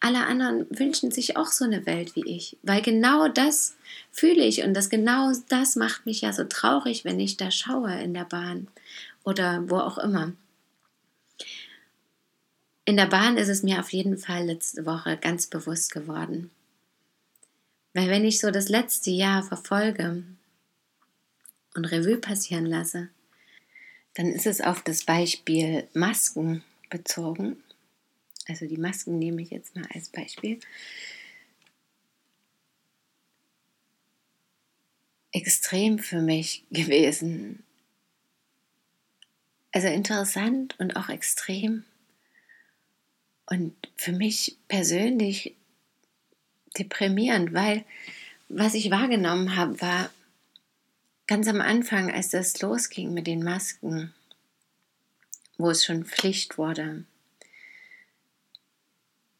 alle 0.00 0.26
anderen 0.26 0.66
wünschen 0.76 1.12
sich 1.12 1.36
auch 1.36 1.46
so 1.46 1.64
eine 1.64 1.86
Welt 1.86 2.16
wie 2.16 2.26
ich? 2.26 2.56
Weil 2.64 2.82
genau 2.82 3.28
das 3.28 3.76
fühle 4.10 4.44
ich 4.44 4.64
und 4.64 4.74
das 4.74 4.90
genau 4.90 5.30
das 5.50 5.76
macht 5.76 6.04
mich 6.04 6.22
ja 6.22 6.32
so 6.32 6.42
traurig, 6.42 7.04
wenn 7.04 7.20
ich 7.20 7.36
da 7.36 7.52
schaue 7.52 7.94
in 8.02 8.12
der 8.12 8.24
Bahn 8.24 8.66
oder 9.22 9.62
wo 9.70 9.76
auch 9.76 9.98
immer. 9.98 10.32
In 12.84 12.96
der 12.96 13.06
Bahn 13.06 13.36
ist 13.36 13.48
es 13.48 13.62
mir 13.62 13.78
auf 13.78 13.92
jeden 13.92 14.18
Fall 14.18 14.46
letzte 14.46 14.84
Woche 14.84 15.16
ganz 15.16 15.46
bewusst 15.46 15.92
geworden. 15.92 16.50
Weil 17.94 18.08
wenn 18.08 18.24
ich 18.24 18.40
so 18.40 18.50
das 18.50 18.68
letzte 18.68 19.12
Jahr 19.12 19.44
verfolge 19.44 20.24
und 21.76 21.84
Revue 21.84 22.16
passieren 22.16 22.66
lasse, 22.66 23.10
dann 24.14 24.26
ist 24.26 24.46
es 24.46 24.60
auf 24.60 24.82
das 24.82 25.04
Beispiel 25.04 25.88
Masken 25.94 26.62
bezogen. 26.90 27.62
Also 28.48 28.66
die 28.66 28.76
Masken 28.76 29.18
nehme 29.18 29.42
ich 29.42 29.50
jetzt 29.50 29.74
mal 29.74 29.86
als 29.94 30.08
Beispiel. 30.08 30.60
Extrem 35.32 35.98
für 35.98 36.20
mich 36.20 36.64
gewesen. 36.70 37.62
Also 39.72 39.88
interessant 39.88 40.78
und 40.78 40.96
auch 40.96 41.08
extrem. 41.08 41.84
Und 43.46 43.74
für 43.96 44.12
mich 44.12 44.58
persönlich 44.68 45.56
deprimierend, 46.78 47.54
weil 47.54 47.84
was 48.48 48.74
ich 48.74 48.90
wahrgenommen 48.90 49.56
habe, 49.56 49.80
war, 49.80 50.10
ganz 51.26 51.48
am 51.48 51.60
Anfang, 51.60 52.10
als 52.10 52.30
das 52.30 52.60
losging 52.60 53.12
mit 53.12 53.26
den 53.26 53.42
Masken, 53.42 54.12
wo 55.58 55.70
es 55.70 55.84
schon 55.84 56.04
Pflicht 56.04 56.58
wurde, 56.58 57.04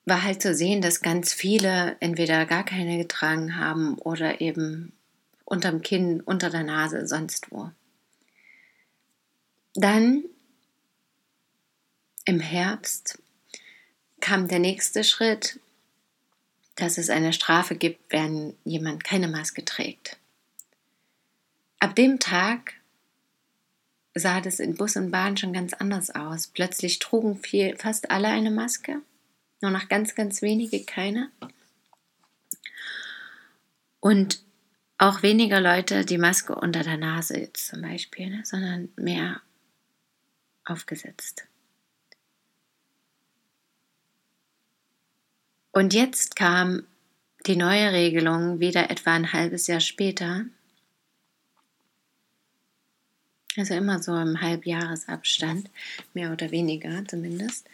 war 0.05 0.23
halt 0.23 0.43
zu 0.43 0.55
sehen, 0.55 0.83
dass 0.83 1.01
ganz 1.01 1.33
viele 1.33 1.97
entweder 2.01 2.45
gar 2.47 2.65
keine 2.65 2.99
getragen 2.99 3.57
haben 3.57 3.99
oder 3.99 4.41
eben 4.41 4.93
unterm 5.45 5.83
Kinn, 5.83 6.21
unter 6.21 6.51
der 6.51 6.65
Nase, 6.65 7.07
sonst 7.07 7.51
wo. 7.51 7.71
Dann 9.75 10.25
im 12.25 12.41
Herbst 12.41 13.19
kam 14.21 14.49
der 14.49 14.59
nächste 14.59 15.05
Schritt, 15.05 15.61
dass 16.77 16.99
es 16.99 17.11
eine 17.11 17.33
Strafe 17.33 17.75
gibt, 17.75 18.13
wenn 18.13 18.55
jemand 18.65 19.05
keine 19.05 19.29
Maske 19.29 19.65
trägt. 19.65 20.17
Ab 21.83 21.97
dem 21.97 22.21
Tag 22.21 22.75
sah 24.15 24.41
das 24.41 24.61
in 24.61 24.77
Bus 24.77 24.95
und 24.95 25.11
Bahn 25.11 25.37
schon 25.37 25.53
ganz 25.53 25.73
anders 25.73 26.11
aus. 26.11 26.47
Plötzlich 26.47 27.01
trugen 27.01 27.37
viel, 27.37 27.77
fast 27.77 28.13
alle 28.13 28.29
eine 28.29 28.53
Maske, 28.53 29.03
nur 29.61 29.73
noch 29.73 29.89
ganz, 29.89 30.15
ganz 30.15 30.43
wenige 30.43 30.85
keine. 30.85 31.33
Und 33.99 34.45
auch 34.97 35.25
weniger 35.25 35.61
Leute 35.61 36.05
die 36.05 36.19
Maske 36.19 36.55
unter 36.55 36.85
der 36.85 36.99
Nase 36.99 37.37
jetzt 37.37 37.67
zum 37.67 37.83
Beispiel, 37.83 38.31
ne, 38.31 38.43
sondern 38.45 38.91
mehr 38.95 39.41
aufgesetzt. 40.65 41.49
Und 45.73 45.95
jetzt 45.95 46.37
kam 46.37 46.87
die 47.49 47.57
neue 47.57 47.93
Regelung 47.93 48.61
wieder 48.61 48.89
etwa 48.89 49.15
ein 49.15 49.33
halbes 49.33 49.67
Jahr 49.67 49.81
später 49.81 50.45
also 53.57 53.75
immer 53.75 54.03
so 54.03 54.17
im 54.17 54.41
Halbjahresabstand, 54.41 55.71
mehr 56.15 56.33
oder 56.33 56.51
weniger 56.51 57.05
zumindest. 57.07 57.69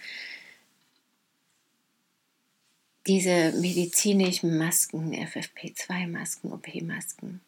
Diese 3.07 3.53
medizinischen 3.53 4.59
Masken, 4.59 5.15
FFP2-Masken, 5.15 6.53
OP-Masken. 6.53 7.41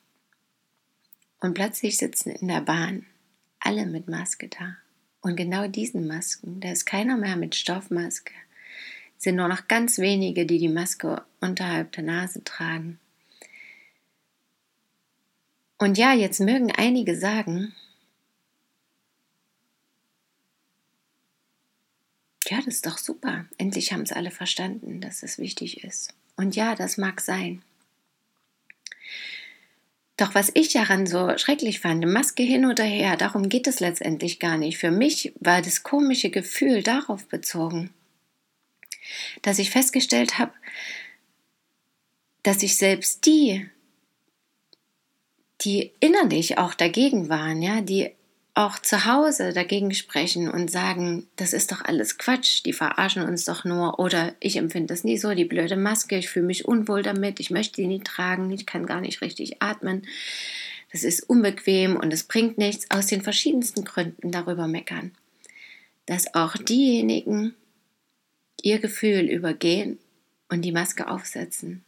Und 1.41 1.55
plötzlich 1.55 1.97
sitzen 1.97 2.31
in 2.31 2.49
der 2.49 2.61
Bahn 2.61 3.07
alle 3.59 3.87
mit 3.87 4.09
Maske 4.09 4.49
da. 4.49 4.77
Und 5.23 5.37
genau 5.37 5.67
diesen 5.67 6.07
Masken, 6.07 6.61
da 6.61 6.71
ist 6.71 6.87
keiner 6.87 7.17
mehr 7.17 7.37
mit 7.37 7.55
Stoffmaske, 7.55 8.33
sind 9.19 9.37
nur 9.37 9.49
noch 9.49 9.69
ganz 9.69 9.99
wenige, 9.99 10.47
die 10.47 10.59
die 10.59 10.69
Maske 10.69 11.23
unterhalb 11.41 11.93
der 11.93 12.05
Nase 12.05 12.43
tragen. 12.43 12.99
Und 15.77 15.99
ja, 15.99 16.15
jetzt 16.15 16.41
mögen 16.41 16.73
einige 16.73 17.19
sagen, 17.19 17.75
ja, 22.51 22.59
das 22.59 22.75
ist 22.75 22.87
doch 22.87 22.99
super. 22.99 23.47
Endlich 23.59 23.93
haben 23.93 24.03
es 24.03 24.13
alle 24.13 24.31
verstanden, 24.31 25.01
dass 25.01 25.23
es 25.23 25.39
wichtig 25.39 25.85
ist. 25.85 26.13
Und 26.37 26.57
ja, 26.57 26.75
das 26.75 26.97
mag 26.97 27.21
sein. 27.21 27.63
Doch 30.17 30.35
was 30.35 30.51
ich 30.53 30.73
daran 30.73 31.07
so 31.07 31.39
schrecklich 31.39 31.81
fand, 31.81 32.05
Maske 32.05 32.43
hin 32.43 32.67
oder 32.67 32.85
her, 32.85 33.17
darum 33.17 33.49
geht 33.49 33.67
es 33.67 33.81
letztendlich 33.81 34.39
gar 34.39 34.59
nicht. 34.59 34.77
Für 34.77 34.91
mich 34.91 35.33
war 35.41 35.63
das 35.63 35.83
komische 35.83 36.29
Gefühl 36.29 36.83
darauf 36.83 37.27
bezogen, 37.27 37.91
dass 39.43 39.59
ich 39.59 39.71
festgestellt 39.71 40.39
habe, 40.39 40.53
dass 42.43 42.63
ich 42.63 42.77
selbst 42.77 43.25
die, 43.25 43.67
die 45.63 45.93
innerlich 46.01 46.59
auch 46.59 46.75
dagegen 46.75 47.29
waren, 47.29 47.63
ja, 47.63 47.81
die 47.81 48.11
auch 48.61 48.79
zu 48.79 49.07
Hause 49.07 49.53
dagegen 49.53 49.95
sprechen 49.95 50.51
und 50.51 50.71
sagen, 50.71 51.27
das 51.37 51.55
ist 51.55 51.73
doch 51.73 51.83
alles 51.83 52.19
Quatsch, 52.19 52.63
die 52.67 52.75
verarschen 52.75 53.23
uns 53.23 53.47
doch 53.47 53.65
nur 53.65 53.99
oder 53.99 54.35
ich 54.39 54.57
empfinde 54.57 54.89
das 54.89 55.03
nie 55.03 55.17
so, 55.17 55.35
die 55.35 55.47
blöde 55.47 55.77
Maske, 55.77 56.19
ich 56.19 56.29
fühle 56.29 56.47
mich 56.47 56.67
unwohl 56.67 57.03
damit, 57.03 57.41
ich 57.41 57.51
möchte 57.51 57.81
die 57.81 57.87
nie 57.87 58.01
tragen, 58.01 58.51
ich 58.51 58.67
kann 58.67 58.85
gar 58.85 59.01
nicht 59.01 59.23
richtig 59.23 59.63
atmen, 59.63 60.07
das 60.93 61.05
ist 61.05 61.23
unbequem 61.23 61.97
und 61.97 62.13
es 62.13 62.25
bringt 62.25 62.59
nichts, 62.59 62.91
aus 62.91 63.07
den 63.07 63.23
verschiedensten 63.23 63.85
Gründen 63.85 64.31
darüber 64.31 64.67
meckern. 64.67 65.13
Dass 66.05 66.35
auch 66.35 66.57
diejenigen 66.57 67.55
ihr 68.63 68.79
Gefühl 68.79 69.31
übergehen 69.31 69.99
und 70.49 70.63
die 70.63 70.73
Maske 70.73 71.09
aufsetzen. 71.09 71.85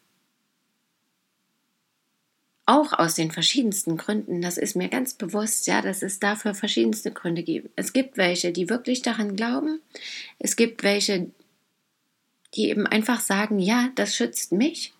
Auch 2.73 2.99
aus 2.99 3.15
den 3.15 3.31
verschiedensten 3.31 3.99
Gründen, 3.99 4.41
das 4.41 4.57
ist 4.57 4.77
mir 4.77 4.89
ganz 4.89 5.13
bewusst, 5.13 5.67
ja, 5.67 5.83
dass 5.83 6.03
es 6.03 6.19
dafür 6.19 6.55
verschiedenste 6.55 7.11
Gründe 7.11 7.43
gibt. 7.43 7.69
Es 7.77 7.93
gibt 7.93 8.17
welche, 8.17 8.51
die 8.51 8.71
wirklich 8.71 9.03
daran 9.03 9.37
glauben. 9.37 9.81
Es 10.39 10.57
gibt 10.57 10.83
welche, 10.83 11.31
die 12.55 12.71
eben 12.71 12.87
einfach 12.87 13.21
sagen, 13.21 13.59
ja, 13.59 13.91
das 13.95 14.17
schützt 14.17 14.53
mich 14.53 14.95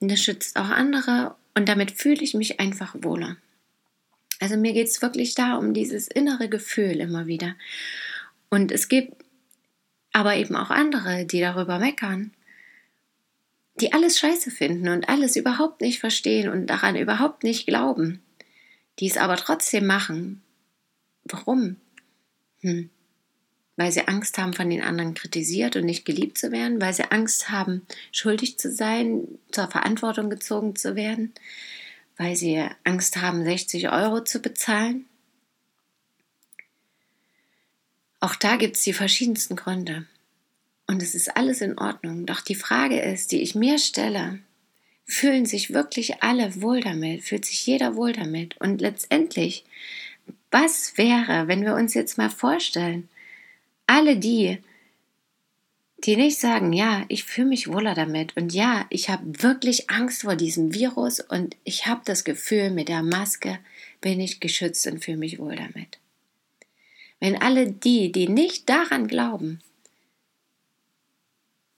und 0.00 0.10
das 0.10 0.20
schützt 0.20 0.56
auch 0.56 0.70
andere 0.70 1.36
und 1.54 1.68
damit 1.68 1.92
fühle 1.92 2.22
ich 2.22 2.34
mich 2.34 2.58
einfach 2.58 2.96
wohler. 2.98 3.36
Also 4.40 4.56
mir 4.56 4.72
geht 4.72 4.88
es 4.88 5.00
wirklich 5.00 5.36
da 5.36 5.54
um 5.54 5.74
dieses 5.74 6.08
innere 6.08 6.48
Gefühl 6.48 6.98
immer 7.00 7.26
wieder. 7.26 7.54
Und 8.50 8.72
es 8.72 8.88
gibt 8.88 9.14
aber 10.12 10.34
eben 10.34 10.56
auch 10.56 10.70
andere, 10.70 11.26
die 11.26 11.40
darüber 11.40 11.78
meckern, 11.78 12.32
die 13.82 13.92
alles 13.92 14.18
scheiße 14.20 14.52
finden 14.52 14.88
und 14.88 15.08
alles 15.08 15.34
überhaupt 15.34 15.80
nicht 15.80 15.98
verstehen 15.98 16.48
und 16.48 16.68
daran 16.68 16.94
überhaupt 16.94 17.42
nicht 17.42 17.66
glauben, 17.66 18.22
die 19.00 19.08
es 19.08 19.16
aber 19.16 19.36
trotzdem 19.36 19.86
machen. 19.86 20.40
Warum? 21.24 21.76
Hm. 22.60 22.90
Weil 23.76 23.90
sie 23.90 24.06
Angst 24.06 24.38
haben, 24.38 24.52
von 24.52 24.70
den 24.70 24.82
anderen 24.82 25.14
kritisiert 25.14 25.74
und 25.74 25.84
nicht 25.84 26.04
geliebt 26.04 26.38
zu 26.38 26.52
werden, 26.52 26.80
weil 26.80 26.94
sie 26.94 27.10
Angst 27.10 27.50
haben, 27.50 27.84
schuldig 28.12 28.56
zu 28.56 28.70
sein, 28.70 29.26
zur 29.50 29.68
Verantwortung 29.68 30.30
gezogen 30.30 30.76
zu 30.76 30.94
werden, 30.94 31.34
weil 32.16 32.36
sie 32.36 32.64
Angst 32.84 33.20
haben, 33.20 33.42
60 33.42 33.90
Euro 33.90 34.22
zu 34.22 34.40
bezahlen. 34.40 35.06
Auch 38.20 38.36
da 38.36 38.54
gibt 38.54 38.76
es 38.76 38.84
die 38.84 38.92
verschiedensten 38.92 39.56
Gründe. 39.56 40.06
Und 40.92 41.02
es 41.02 41.14
ist 41.14 41.38
alles 41.38 41.62
in 41.62 41.78
Ordnung. 41.78 42.26
Doch 42.26 42.42
die 42.42 42.54
Frage 42.54 43.00
ist, 43.00 43.32
die 43.32 43.40
ich 43.40 43.54
mir 43.54 43.78
stelle, 43.78 44.40
fühlen 45.06 45.46
sich 45.46 45.72
wirklich 45.72 46.22
alle 46.22 46.60
wohl 46.60 46.82
damit? 46.82 47.22
Fühlt 47.22 47.46
sich 47.46 47.64
jeder 47.66 47.96
wohl 47.96 48.12
damit? 48.12 48.60
Und 48.60 48.82
letztendlich, 48.82 49.64
was 50.50 50.98
wäre, 50.98 51.48
wenn 51.48 51.64
wir 51.64 51.76
uns 51.76 51.94
jetzt 51.94 52.18
mal 52.18 52.28
vorstellen, 52.28 53.08
alle 53.86 54.18
die, 54.18 54.58
die 56.04 56.16
nicht 56.16 56.38
sagen, 56.38 56.74
ja, 56.74 57.06
ich 57.08 57.24
fühle 57.24 57.48
mich 57.48 57.72
wohler 57.72 57.94
damit 57.94 58.36
und 58.36 58.52
ja, 58.52 58.84
ich 58.90 59.08
habe 59.08 59.42
wirklich 59.42 59.88
Angst 59.88 60.24
vor 60.24 60.36
diesem 60.36 60.74
Virus 60.74 61.20
und 61.20 61.56
ich 61.64 61.86
habe 61.86 62.02
das 62.04 62.22
Gefühl, 62.22 62.68
mit 62.68 62.90
der 62.90 63.02
Maske 63.02 63.60
bin 64.02 64.20
ich 64.20 64.40
geschützt 64.40 64.86
und 64.86 65.02
fühle 65.02 65.16
mich 65.16 65.38
wohl 65.38 65.56
damit. 65.56 66.00
Wenn 67.18 67.40
alle 67.40 67.72
die, 67.72 68.12
die 68.12 68.28
nicht 68.28 68.68
daran 68.68 69.08
glauben, 69.08 69.62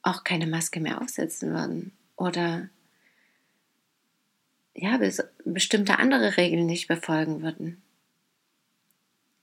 auch 0.04 0.24
keine 0.24 0.46
Maske 0.46 0.80
mehr 0.80 1.00
aufsetzen 1.00 1.52
würden 1.52 1.92
oder 2.16 2.68
ja, 4.74 5.00
bestimmte 5.44 5.98
andere 5.98 6.36
Regeln 6.36 6.66
nicht 6.66 6.88
befolgen 6.88 7.42
würden. 7.42 7.82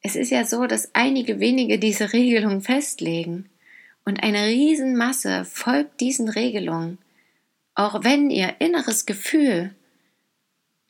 Es 0.01 0.15
ist 0.15 0.29
ja 0.29 0.45
so, 0.45 0.65
dass 0.67 0.93
einige 0.93 1.39
wenige 1.39 1.79
diese 1.79 2.11
Regelungen 2.11 2.61
festlegen 2.61 3.49
und 4.03 4.23
eine 4.23 4.47
Riesenmasse 4.47 5.45
folgt 5.45 6.01
diesen 6.01 6.27
Regelungen, 6.27 6.97
auch 7.75 8.03
wenn 8.03 8.29
ihr 8.29 8.55
inneres 8.59 9.05
Gefühl 9.05 9.73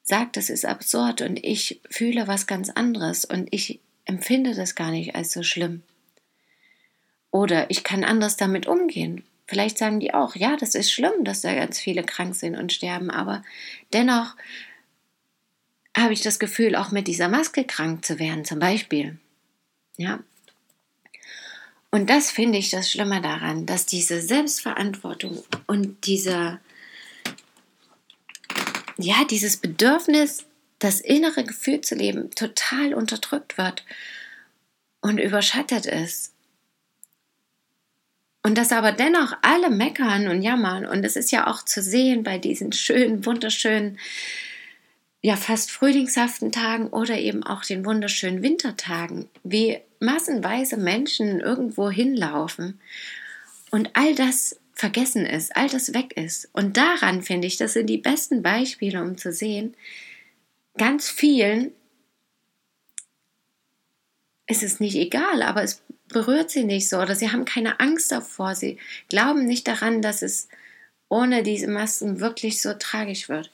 sagt, 0.03 0.37
es 0.37 0.49
ist 0.49 0.65
absurd 0.65 1.21
und 1.21 1.43
ich 1.43 1.81
fühle 1.89 2.27
was 2.27 2.47
ganz 2.47 2.69
anderes 2.69 3.25
und 3.25 3.47
ich 3.51 3.79
empfinde 4.05 4.55
das 4.55 4.75
gar 4.75 4.91
nicht 4.91 5.15
als 5.15 5.31
so 5.31 5.43
schlimm. 5.43 5.83
Oder 7.29 7.69
ich 7.69 7.83
kann 7.83 8.03
anders 8.03 8.35
damit 8.35 8.67
umgehen. 8.67 9.23
Vielleicht 9.51 9.79
sagen 9.79 9.99
die 9.99 10.13
auch, 10.13 10.37
ja, 10.37 10.55
das 10.55 10.75
ist 10.75 10.93
schlimm, 10.93 11.25
dass 11.25 11.41
da 11.41 11.53
ganz 11.53 11.77
viele 11.77 12.03
krank 12.03 12.35
sind 12.35 12.55
und 12.55 12.71
sterben, 12.71 13.11
aber 13.11 13.43
dennoch 13.91 14.37
habe 15.95 16.13
ich 16.13 16.21
das 16.21 16.39
Gefühl, 16.39 16.77
auch 16.77 16.91
mit 16.91 17.05
dieser 17.05 17.27
Maske 17.27 17.65
krank 17.65 18.05
zu 18.05 18.17
werden, 18.17 18.45
zum 18.45 18.59
Beispiel. 18.59 19.19
Ja. 19.97 20.23
Und 21.89 22.09
das 22.09 22.31
finde 22.31 22.59
ich 22.59 22.69
das 22.69 22.89
Schlimme 22.89 23.21
daran, 23.21 23.65
dass 23.65 23.85
diese 23.85 24.21
Selbstverantwortung 24.21 25.43
und 25.67 26.05
dieser, 26.05 26.61
ja, 28.97 29.25
dieses 29.29 29.57
Bedürfnis, 29.57 30.45
das 30.79 31.01
innere 31.01 31.43
Gefühl 31.43 31.81
zu 31.81 31.95
leben, 31.95 32.31
total 32.31 32.93
unterdrückt 32.93 33.57
wird 33.57 33.83
und 35.01 35.17
überschattet 35.17 35.87
ist. 35.87 36.30
Und 38.43 38.57
dass 38.57 38.71
aber 38.71 38.91
dennoch 38.91 39.33
alle 39.41 39.69
meckern 39.69 40.27
und 40.27 40.41
jammern. 40.41 40.85
Und 40.85 41.03
es 41.03 41.15
ist 41.15 41.31
ja 41.31 41.47
auch 41.47 41.63
zu 41.63 41.81
sehen 41.81 42.23
bei 42.23 42.37
diesen 42.37 42.71
schönen, 42.71 43.25
wunderschönen, 43.25 43.99
ja 45.21 45.35
fast 45.35 45.71
frühlingshaften 45.71 46.51
Tagen 46.51 46.87
oder 46.87 47.17
eben 47.17 47.43
auch 47.43 47.63
den 47.63 47.85
wunderschönen 47.85 48.41
Wintertagen, 48.41 49.29
wie 49.43 49.77
massenweise 49.99 50.77
Menschen 50.77 51.39
irgendwo 51.39 51.91
hinlaufen 51.91 52.79
und 53.69 53.91
all 53.93 54.15
das 54.15 54.59
vergessen 54.73 55.27
ist, 55.27 55.55
all 55.55 55.69
das 55.69 55.93
weg 55.93 56.17
ist. 56.17 56.49
Und 56.53 56.75
daran 56.75 57.21
finde 57.21 57.47
ich, 57.47 57.57
das 57.57 57.73
sind 57.73 57.85
die 57.85 57.99
besten 57.99 58.41
Beispiele, 58.41 59.01
um 59.01 59.15
zu 59.15 59.31
sehen, 59.31 59.75
ganz 60.75 61.09
vielen 61.09 61.71
ist 64.47 64.63
es 64.63 64.79
nicht 64.79 64.95
egal, 64.95 65.43
aber 65.43 65.63
es 65.63 65.81
berührt 66.13 66.49
sie 66.49 66.63
nicht 66.63 66.89
so 66.89 66.97
oder 66.99 67.15
sie 67.15 67.31
haben 67.31 67.45
keine 67.45 67.79
Angst 67.79 68.11
davor. 68.11 68.55
Sie 68.55 68.77
glauben 69.09 69.45
nicht 69.45 69.67
daran, 69.67 70.01
dass 70.01 70.21
es 70.21 70.47
ohne 71.09 71.43
diese 71.43 71.67
Masken 71.67 72.19
wirklich 72.19 72.61
so 72.61 72.73
tragisch 72.73 73.29
wird. 73.29 73.51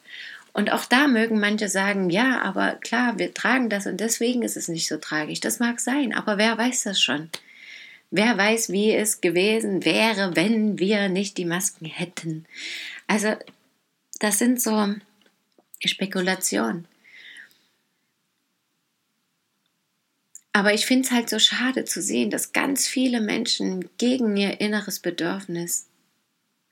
Und 0.53 0.71
auch 0.71 0.85
da 0.85 1.07
mögen 1.07 1.39
manche 1.39 1.69
sagen, 1.69 2.09
ja, 2.09 2.41
aber 2.41 2.73
klar, 2.73 3.19
wir 3.19 3.33
tragen 3.33 3.69
das 3.69 3.85
und 3.85 3.99
deswegen 3.99 4.41
ist 4.41 4.57
es 4.57 4.67
nicht 4.67 4.87
so 4.87 4.97
tragisch. 4.97 5.39
Das 5.39 5.59
mag 5.59 5.79
sein, 5.79 6.13
aber 6.13 6.37
wer 6.37 6.57
weiß 6.57 6.83
das 6.83 7.01
schon? 7.01 7.29
Wer 8.09 8.37
weiß, 8.37 8.71
wie 8.71 8.93
es 8.93 9.21
gewesen 9.21 9.85
wäre, 9.85 10.35
wenn 10.35 10.79
wir 10.79 11.09
nicht 11.09 11.37
die 11.37 11.45
Masken 11.45 11.85
hätten? 11.85 12.45
Also, 13.05 13.35
das 14.19 14.39
sind 14.39 14.61
so 14.61 14.95
Spekulationen. 15.83 16.87
Aber 20.57 20.73
ich 20.73 20.87
finde 20.87 21.05
es 21.05 21.11
halt 21.11 21.29
so 21.29 21.37
schade 21.37 21.85
zu 21.85 22.01
sehen, 22.01 22.31
dass 22.31 22.51
ganz 22.51 22.87
viele 22.87 23.21
Menschen 23.21 23.87
gegen 23.99 24.35
ihr 24.35 24.59
inneres 24.59 24.99
Bedürfnis 24.99 25.87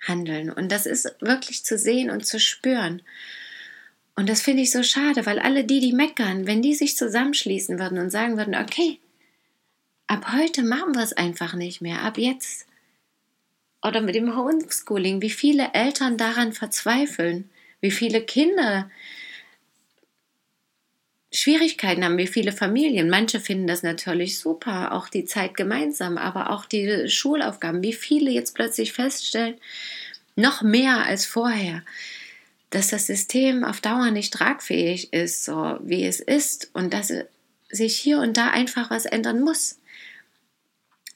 handeln. 0.01 0.49
Und 0.49 0.71
das 0.71 0.87
ist 0.87 1.13
wirklich 1.19 1.63
zu 1.63 1.77
sehen 1.77 2.09
und 2.09 2.25
zu 2.25 2.39
spüren. 2.39 3.03
Und 4.15 4.27
das 4.27 4.41
finde 4.41 4.63
ich 4.63 4.71
so 4.71 4.81
schade, 4.81 5.27
weil 5.27 5.37
alle 5.37 5.65
die, 5.65 5.81
die 5.81 5.93
meckern, 5.93 6.47
wenn 6.47 6.63
die 6.63 6.73
sich 6.73 6.97
zusammenschließen 6.97 7.77
würden 7.77 7.99
und 7.99 8.09
sagen 8.09 8.37
würden, 8.37 8.55
okay, 8.55 8.97
ab 10.07 10.33
heute 10.33 10.63
machen 10.63 10.95
wir 10.95 11.03
es 11.03 11.13
einfach 11.13 11.53
nicht 11.53 11.79
mehr, 11.79 12.01
ab 12.01 12.17
jetzt. 12.17 12.65
Oder 13.83 14.01
mit 14.01 14.15
dem 14.15 14.35
Homeschooling, 14.35 15.21
wie 15.21 15.29
viele 15.29 15.73
Eltern 15.73 16.17
daran 16.17 16.53
verzweifeln, 16.53 17.51
wie 17.81 17.91
viele 17.91 18.21
Kinder 18.23 18.89
Schwierigkeiten 21.35 22.03
haben, 22.03 22.17
wie 22.17 22.27
viele 22.27 22.51
Familien. 22.51 23.09
Manche 23.09 23.39
finden 23.39 23.67
das 23.67 23.83
natürlich 23.83 24.39
super, 24.39 24.93
auch 24.93 25.09
die 25.09 25.25
Zeit 25.25 25.55
gemeinsam, 25.55 26.17
aber 26.17 26.49
auch 26.49 26.65
die 26.65 27.09
Schulaufgaben, 27.09 27.83
wie 27.83 27.93
viele 27.93 28.31
jetzt 28.31 28.55
plötzlich 28.55 28.93
feststellen, 28.93 29.55
noch 30.35 30.61
mehr 30.61 31.05
als 31.05 31.25
vorher, 31.25 31.83
dass 32.69 32.89
das 32.89 33.07
System 33.07 33.63
auf 33.63 33.81
Dauer 33.81 34.11
nicht 34.11 34.33
tragfähig 34.33 35.13
ist, 35.13 35.45
so 35.45 35.77
wie 35.81 36.05
es 36.05 36.19
ist 36.19 36.69
und 36.73 36.93
dass 36.93 37.13
sich 37.69 37.97
hier 37.97 38.19
und 38.19 38.37
da 38.37 38.49
einfach 38.49 38.89
was 38.89 39.05
ändern 39.05 39.41
muss. 39.41 39.79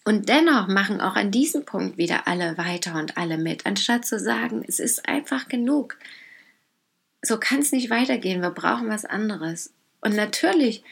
Und 0.06 0.30
dennoch 0.30 0.68
machen 0.68 1.02
auch 1.02 1.16
an 1.16 1.32
diesem 1.32 1.66
Punkt 1.66 1.98
wieder 1.98 2.28
alle 2.28 2.58
weiter 2.58 2.96
und 2.96 3.18
alle 3.18 3.38
mit, 3.38 3.66
anstatt 3.66 4.06
zu 4.06 4.20
sagen, 4.20 4.64
es 4.68 4.80
ist 4.80 5.08
einfach 5.08 5.48
genug. 5.48 5.98
So 7.22 7.38
kann 7.38 7.60
es 7.60 7.72
nicht 7.72 7.90
weitergehen, 7.90 8.42
wir 8.42 8.52
brauchen 8.52 8.90
was 8.90 9.06
anderes. 9.06 9.72
Und 10.02 10.16
natürlich 10.16 10.84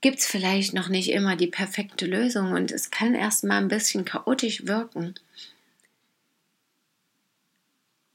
gibt 0.00 0.18
es 0.18 0.26
vielleicht 0.26 0.74
noch 0.74 0.88
nicht 0.88 1.10
immer 1.10 1.36
die 1.36 1.48
perfekte 1.48 2.06
Lösung 2.06 2.52
und 2.52 2.70
es 2.70 2.90
kann 2.90 3.14
erstmal 3.14 3.58
ein 3.58 3.68
bisschen 3.68 4.04
chaotisch 4.04 4.66
wirken. 4.66 5.14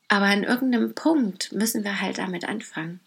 Aber 0.08 0.26
an 0.26 0.44
irgendeinem 0.44 0.94
Punkt 0.94 1.52
müssen 1.52 1.84
wir 1.84 2.00
halt 2.00 2.20
damit 2.20 2.46
anfangen. 2.46 3.00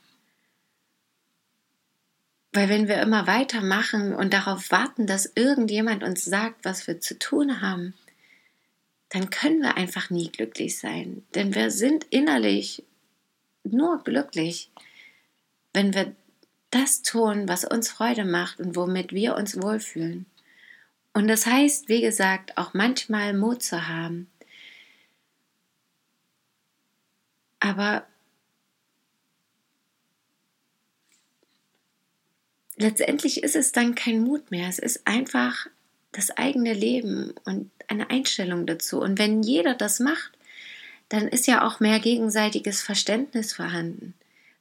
Weil 2.53 2.69
wenn 2.69 2.89
wir 2.89 3.01
immer 3.01 3.27
weitermachen 3.27 4.15
und 4.15 4.33
darauf 4.33 4.71
warten, 4.71 5.07
dass 5.07 5.31
irgendjemand 5.35 6.03
uns 6.03 6.25
sagt, 6.25 6.65
was 6.65 6.87
wir 6.87 7.01
zu 7.01 7.19
tun 7.19 7.61
haben, 7.61 7.95
dann 9.11 9.31
können 9.31 9.61
wir 9.61 9.77
einfach 9.77 10.11
nie 10.11 10.31
glücklich 10.31 10.79
sein. 10.79 11.23
Denn 11.35 11.55
wir 11.55 11.71
sind 11.71 12.05
innerlich 12.11 12.83
nur 13.63 14.03
glücklich, 14.03 14.71
wenn 15.77 15.93
wir 15.93 16.17
das 16.71 17.03
tun, 17.03 17.51
was 17.51 17.67
uns 17.67 17.91
Freude 17.91 18.25
macht 18.25 18.61
und 18.61 18.77
womit 18.77 19.13
wir 19.13 19.37
uns 19.37 19.61
wohlfühlen. 19.61 20.25
Und 21.13 21.29
das 21.29 21.45
heißt, 21.45 21.91
wie 21.91 22.01
gesagt, 22.01 22.57
auch 22.57 22.73
manchmal 22.73 23.35
Mut 23.35 23.63
zu 23.63 23.87
haben. 23.87 24.31
Aber 27.61 28.07
letztendlich 32.77 33.43
ist 33.43 33.55
es 33.55 33.71
dann 33.73 33.95
kein 33.95 34.23
Mut 34.23 34.51
mehr, 34.51 34.71
es 34.71 34.79
ist 34.79 35.07
einfach 35.07 35.67
das 36.13 36.31
eigene 36.31 36.73
Leben 36.73 37.35
und 37.45 37.71
eine 37.89 38.09
Einstellung 38.09 38.65
dazu. 38.65 38.99
Und 38.99 39.19
wenn 39.19 39.43
jeder 39.43 39.75
das 39.75 40.01
macht, 40.01 40.33
dann 41.11 41.29
ist 41.29 41.47
ja 41.47 41.67
auch 41.67 41.81
mehr 41.81 42.01
gegenseitiges 42.01 42.81
Verständnis 42.81 43.53
vorhanden. 43.53 44.15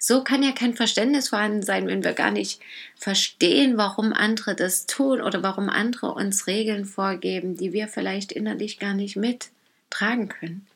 So 0.07 0.23
kann 0.23 0.43
ja 0.43 0.51
kein 0.51 0.75
Verständnis 0.75 1.29
vorhanden 1.29 1.63
sein, 1.63 1.87
wenn 1.87 2.03
wir 2.03 2.13
gar 2.13 2.29
nicht 2.29 2.61
verstehen, 2.95 3.75
warum 3.75 4.13
andere 4.13 4.53
das 4.53 4.85
tun 4.85 5.19
oder 5.19 5.41
warum 5.41 5.67
andere 5.67 6.13
uns 6.13 6.45
Regeln 6.45 6.85
vorgeben, 6.85 7.57
die 7.57 7.73
wir 7.73 7.87
vielleicht 7.87 8.31
innerlich 8.31 8.77
gar 8.77 8.93
nicht 8.93 9.15
mittragen 9.15 10.29
können. 10.29 10.67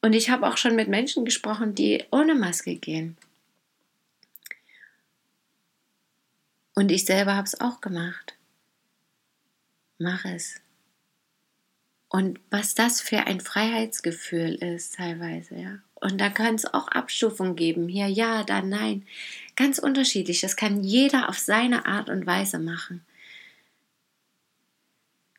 Und 0.00 0.14
ich 0.14 0.30
habe 0.30 0.48
auch 0.48 0.56
schon 0.56 0.76
mit 0.76 0.88
Menschen 0.88 1.26
gesprochen, 1.26 1.74
die 1.74 2.04
ohne 2.10 2.34
Maske 2.34 2.74
gehen. 2.76 3.18
Und 6.74 6.90
ich 6.90 7.04
selber 7.04 7.36
habe 7.36 7.48
es 7.48 7.60
auch 7.60 7.82
gemacht. 7.82 8.34
Mach 9.98 10.24
es. 10.24 10.58
Und 12.08 12.40
was 12.48 12.74
das 12.74 13.02
für 13.02 13.26
ein 13.26 13.42
Freiheitsgefühl 13.42 14.54
ist, 14.54 14.94
teilweise, 14.94 15.56
ja. 15.56 15.80
Und 16.00 16.18
da 16.18 16.30
kann 16.30 16.54
es 16.54 16.64
auch 16.64 16.88
Abstufungen 16.88 17.56
geben. 17.56 17.88
Hier 17.88 18.08
ja, 18.08 18.42
da 18.42 18.62
nein. 18.62 19.06
Ganz 19.54 19.78
unterschiedlich. 19.78 20.40
Das 20.40 20.56
kann 20.56 20.82
jeder 20.82 21.28
auf 21.28 21.38
seine 21.38 21.86
Art 21.86 22.08
und 22.08 22.26
Weise 22.26 22.58
machen. 22.58 23.04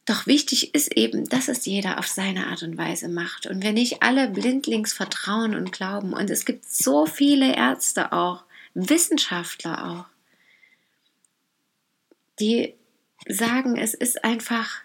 Doch 0.05 0.27
wichtig 0.27 0.73
ist 0.73 0.97
eben, 0.97 1.29
dass 1.29 1.47
es 1.47 1.65
jeder 1.65 1.99
auf 1.99 2.07
seine 2.07 2.47
Art 2.47 2.63
und 2.63 2.77
Weise 2.77 3.07
macht 3.07 3.45
und 3.45 3.63
wir 3.63 3.71
nicht 3.71 4.01
alle 4.01 4.27
blindlings 4.27 4.93
vertrauen 4.93 5.55
und 5.55 5.71
glauben. 5.71 6.13
Und 6.13 6.29
es 6.29 6.45
gibt 6.45 6.65
so 6.65 7.05
viele 7.05 7.55
Ärzte 7.55 8.11
auch, 8.11 8.43
Wissenschaftler 8.73 9.87
auch, 9.91 10.05
die 12.39 12.73
sagen, 13.27 13.77
es 13.77 13.93
ist 13.93 14.23
einfach 14.23 14.81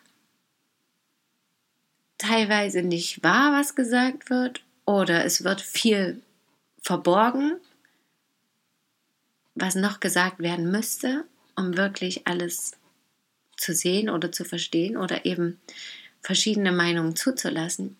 teilweise 2.18 2.82
nicht 2.82 3.22
wahr, 3.22 3.52
was 3.52 3.74
gesagt 3.74 4.28
wird, 4.28 4.65
oder 4.86 5.24
es 5.24 5.44
wird 5.44 5.60
viel 5.60 6.22
verborgen, 6.80 7.60
was 9.54 9.74
noch 9.74 10.00
gesagt 10.00 10.38
werden 10.38 10.70
müsste, 10.70 11.24
um 11.56 11.76
wirklich 11.76 12.26
alles 12.26 12.72
zu 13.56 13.74
sehen 13.74 14.08
oder 14.08 14.32
zu 14.32 14.44
verstehen 14.44 14.96
oder 14.96 15.24
eben 15.24 15.60
verschiedene 16.22 16.72
Meinungen 16.72 17.16
zuzulassen. 17.16 17.96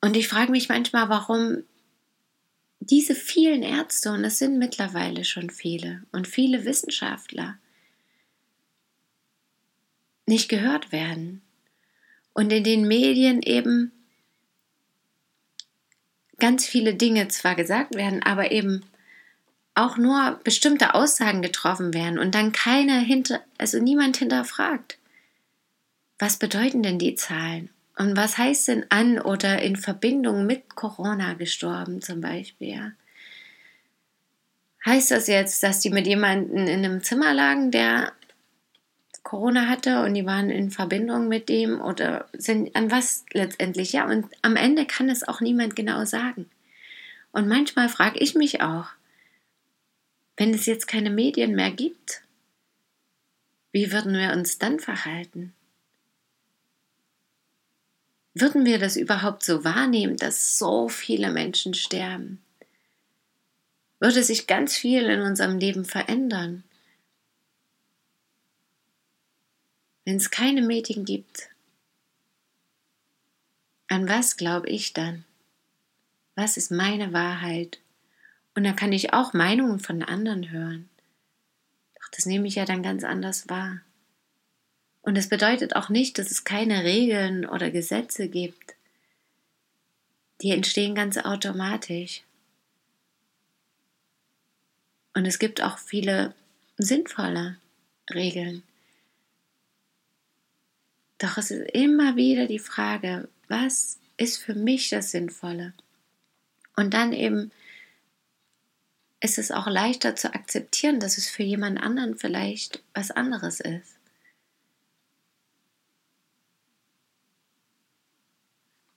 Und 0.00 0.16
ich 0.16 0.28
frage 0.28 0.52
mich 0.52 0.68
manchmal, 0.68 1.08
warum 1.08 1.64
diese 2.80 3.14
vielen 3.14 3.62
Ärzte, 3.62 4.12
und 4.12 4.24
es 4.24 4.38
sind 4.38 4.58
mittlerweile 4.58 5.24
schon 5.24 5.50
viele, 5.50 6.04
und 6.12 6.28
viele 6.28 6.64
Wissenschaftler, 6.64 7.58
nicht 10.26 10.48
gehört 10.48 10.92
werden. 10.92 11.42
Und 12.36 12.52
in 12.52 12.64
den 12.64 12.86
Medien 12.86 13.40
eben 13.40 13.92
ganz 16.38 16.66
viele 16.66 16.92
Dinge 16.92 17.28
zwar 17.28 17.54
gesagt 17.54 17.94
werden, 17.94 18.22
aber 18.22 18.52
eben 18.52 18.84
auch 19.74 19.96
nur 19.96 20.38
bestimmte 20.44 20.92
Aussagen 20.92 21.40
getroffen 21.40 21.94
werden 21.94 22.18
und 22.18 22.34
dann 22.34 22.52
keine 22.52 23.00
hinter, 23.00 23.40
also 23.56 23.78
niemand 23.78 24.18
hinterfragt. 24.18 24.98
Was 26.18 26.38
bedeuten 26.38 26.82
denn 26.82 26.98
die 26.98 27.14
Zahlen? 27.14 27.70
Und 27.96 28.18
was 28.18 28.36
heißt 28.36 28.68
denn 28.68 28.84
an 28.90 29.18
oder 29.18 29.62
in 29.62 29.76
Verbindung 29.76 30.44
mit 30.44 30.74
Corona 30.74 31.32
gestorben 31.32 32.02
zum 32.02 32.20
Beispiel? 32.20 32.68
Ja? 32.68 32.92
Heißt 34.84 35.10
das 35.10 35.26
jetzt, 35.26 35.62
dass 35.62 35.80
die 35.80 35.88
mit 35.88 36.06
jemandem 36.06 36.66
in 36.66 36.84
einem 36.84 37.02
Zimmer 37.02 37.32
lagen, 37.32 37.70
der 37.70 38.12
Corona 39.26 39.66
hatte 39.66 40.04
und 40.04 40.14
die 40.14 40.24
waren 40.24 40.50
in 40.50 40.70
Verbindung 40.70 41.26
mit 41.26 41.48
dem 41.48 41.80
oder 41.80 42.28
sind 42.32 42.76
an 42.76 42.92
was 42.92 43.24
letztendlich? 43.32 43.92
Ja, 43.92 44.06
und 44.08 44.26
am 44.42 44.54
Ende 44.54 44.86
kann 44.86 45.08
es 45.08 45.26
auch 45.26 45.40
niemand 45.40 45.74
genau 45.74 46.04
sagen. 46.04 46.48
Und 47.32 47.48
manchmal 47.48 47.88
frage 47.88 48.20
ich 48.20 48.36
mich 48.36 48.62
auch, 48.62 48.86
wenn 50.36 50.54
es 50.54 50.64
jetzt 50.66 50.86
keine 50.86 51.10
Medien 51.10 51.56
mehr 51.56 51.72
gibt, 51.72 52.22
wie 53.72 53.90
würden 53.90 54.12
wir 54.12 54.30
uns 54.30 54.58
dann 54.58 54.78
verhalten? 54.78 55.52
Würden 58.32 58.64
wir 58.64 58.78
das 58.78 58.96
überhaupt 58.96 59.44
so 59.44 59.64
wahrnehmen, 59.64 60.16
dass 60.16 60.56
so 60.56 60.88
viele 60.88 61.32
Menschen 61.32 61.74
sterben? 61.74 62.40
Würde 63.98 64.22
sich 64.22 64.46
ganz 64.46 64.76
viel 64.76 65.02
in 65.06 65.22
unserem 65.22 65.58
Leben 65.58 65.84
verändern? 65.84 66.62
Wenn 70.06 70.16
es 70.16 70.30
keine 70.30 70.62
Medien 70.62 71.04
gibt, 71.04 71.48
an 73.88 74.08
was 74.08 74.36
glaube 74.36 74.68
ich 74.68 74.92
dann? 74.92 75.24
Was 76.36 76.56
ist 76.56 76.70
meine 76.70 77.12
Wahrheit? 77.12 77.80
Und 78.54 78.62
da 78.62 78.72
kann 78.72 78.92
ich 78.92 79.12
auch 79.12 79.32
Meinungen 79.32 79.80
von 79.80 80.04
anderen 80.04 80.52
hören. 80.52 80.88
Doch 82.00 82.08
das 82.12 82.24
nehme 82.24 82.46
ich 82.46 82.54
ja 82.54 82.64
dann 82.64 82.84
ganz 82.84 83.02
anders 83.02 83.48
wahr. 83.48 83.80
Und 85.02 85.16
das 85.16 85.28
bedeutet 85.28 85.74
auch 85.74 85.88
nicht, 85.88 86.18
dass 86.18 86.30
es 86.30 86.44
keine 86.44 86.84
Regeln 86.84 87.44
oder 87.44 87.72
Gesetze 87.72 88.28
gibt. 88.28 88.76
Die 90.40 90.52
entstehen 90.52 90.94
ganz 90.94 91.18
automatisch. 91.18 92.22
Und 95.14 95.26
es 95.26 95.40
gibt 95.40 95.62
auch 95.62 95.78
viele 95.78 96.32
sinnvolle 96.78 97.56
Regeln. 98.14 98.62
Doch 101.18 101.38
es 101.38 101.50
ist 101.50 101.70
immer 101.70 102.16
wieder 102.16 102.46
die 102.46 102.58
Frage, 102.58 103.28
was 103.48 103.98
ist 104.16 104.38
für 104.42 104.54
mich 104.54 104.90
das 104.90 105.10
Sinnvolle? 105.10 105.72
Und 106.76 106.92
dann 106.92 107.12
eben 107.12 107.50
ist 109.20 109.38
es 109.38 109.50
auch 109.50 109.66
leichter 109.66 110.14
zu 110.14 110.34
akzeptieren, 110.34 111.00
dass 111.00 111.16
es 111.16 111.28
für 111.28 111.42
jemand 111.42 111.80
anderen 111.80 112.16
vielleicht 112.16 112.82
was 112.94 113.10
anderes 113.10 113.60
ist. 113.60 113.96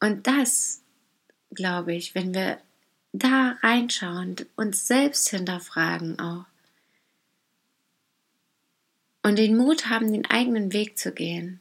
Und 0.02 0.28
das, 0.28 0.82
glaube 1.52 1.94
ich, 1.94 2.16
wenn 2.16 2.34
wir 2.34 2.62
da 3.12 3.58
reinschauen, 3.62 4.36
uns 4.56 4.88
selbst 4.88 5.30
hinterfragen 5.30 6.20
auch 6.20 6.46
und 9.24 9.38
den 9.38 9.58
Mut 9.58 9.88
haben, 9.88 10.12
den 10.14 10.26
eigenen 10.26 10.72
Weg 10.74 10.98
zu 10.98 11.12
gehen. 11.12 11.60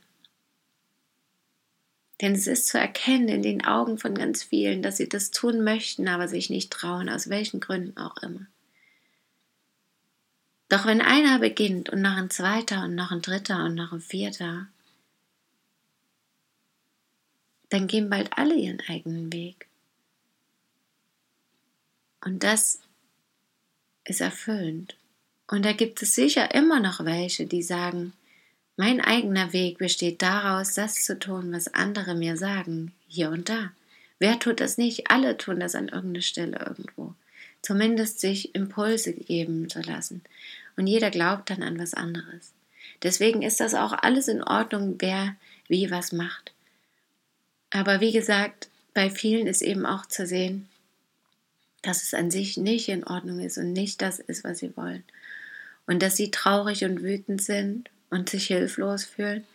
Denn 2.20 2.35
es 2.35 2.46
ist 2.46 2.66
zu 2.66 2.78
erkennen 2.78 3.28
in 3.28 3.42
den 3.42 3.64
Augen 3.64 3.98
von 3.98 4.14
ganz 4.14 4.42
vielen, 4.42 4.83
dass 4.83 4.96
sie 4.96 5.09
das 5.09 5.31
tun 5.31 5.62
möchten, 5.62 6.09
aber 6.09 6.26
sich 6.26 6.50
nicht 6.50 6.72
trauen, 6.72 7.09
aus 7.09 7.28
welchen 7.28 7.61
Gründen 7.61 7.96
auch 7.96 8.16
immer. 8.18 8.46
Doch 10.68 10.85
wenn 10.85 11.00
einer 11.00 11.38
beginnt 11.38 11.88
und 11.88 12.02
noch 12.02 12.16
ein 12.16 12.31
zweiter 12.31 12.85
und 12.85 12.94
noch 12.94 13.11
ein 13.11 13.22
dritter 13.22 13.64
und 13.64 13.74
noch 13.74 13.92
ein 13.92 14.00
vierter, 14.00 14.66
dann 17.70 17.87
gehen 17.87 18.11
bald 18.11 18.37
alle 18.37 18.54
ihren 18.54 18.81
eigenen 18.88 19.33
Weg. 19.33 19.68
Und 22.24 22.42
das 22.42 22.81
ist 24.04 24.20
erfüllend. 24.20 24.96
Und 25.46 25.64
da 25.64 25.72
gibt 25.72 26.02
es 26.02 26.14
sicher 26.14 26.54
immer 26.54 26.81
noch 26.81 27.04
welche, 27.04 27.46
die 27.46 27.62
sagen, 27.62 28.12
mein 28.78 29.00
eigener 29.00 29.52
Weg 29.52 29.78
besteht 29.78 30.22
daraus, 30.22 30.74
das 30.74 31.02
zu 31.02 31.18
tun, 31.18 31.50
was 31.50 31.74
andere 31.74 32.14
mir 32.14 32.36
sagen, 32.36 32.92
hier 33.08 33.30
und 33.30 33.48
da. 33.48 33.72
Wer 34.20 34.38
tut 34.38 34.60
das 34.60 34.78
nicht? 34.78 35.10
Alle 35.10 35.36
tun 35.36 35.58
das 35.58 35.74
an 35.74 35.88
irgendeiner 35.88 36.22
Stelle 36.22 36.60
irgendwo. 36.64 37.12
Zumindest 37.60 38.20
sich 38.20 38.54
Impulse 38.54 39.14
geben 39.14 39.68
zu 39.68 39.80
lassen. 39.80 40.22
Und 40.76 40.86
jeder 40.86 41.10
glaubt 41.10 41.50
dann 41.50 41.64
an 41.64 41.76
was 41.76 41.92
anderes. 41.92 42.52
Deswegen 43.02 43.42
ist 43.42 43.58
das 43.58 43.74
auch 43.74 43.92
alles 43.92 44.28
in 44.28 44.44
Ordnung, 44.44 44.94
wer 45.00 45.34
wie 45.66 45.90
was 45.90 46.12
macht. 46.12 46.52
Aber 47.70 48.00
wie 48.00 48.12
gesagt, 48.12 48.68
bei 48.94 49.10
vielen 49.10 49.48
ist 49.48 49.62
eben 49.62 49.86
auch 49.86 50.06
zu 50.06 50.24
sehen, 50.24 50.68
dass 51.82 52.04
es 52.04 52.14
an 52.14 52.30
sich 52.30 52.56
nicht 52.56 52.88
in 52.88 53.02
Ordnung 53.02 53.40
ist 53.40 53.58
und 53.58 53.72
nicht 53.72 54.02
das 54.02 54.20
ist, 54.20 54.44
was 54.44 54.60
sie 54.60 54.76
wollen. 54.76 55.02
Und 55.88 56.00
dass 56.00 56.16
sie 56.16 56.30
traurig 56.30 56.84
und 56.84 57.02
wütend 57.02 57.42
sind 57.42 57.90
und 58.11 58.29
sich 58.29 58.47
hilflos 58.47 59.05
fühlen. 59.05 59.47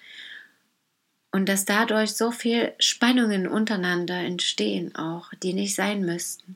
Und 1.32 1.50
dass 1.50 1.66
dadurch 1.66 2.14
so 2.14 2.32
viel 2.32 2.74
Spannungen 2.80 3.48
untereinander 3.48 4.18
entstehen 4.20 4.96
auch, 4.96 5.34
die 5.42 5.54
nicht 5.54 5.76
sein 5.76 6.06
müssten. 6.06 6.56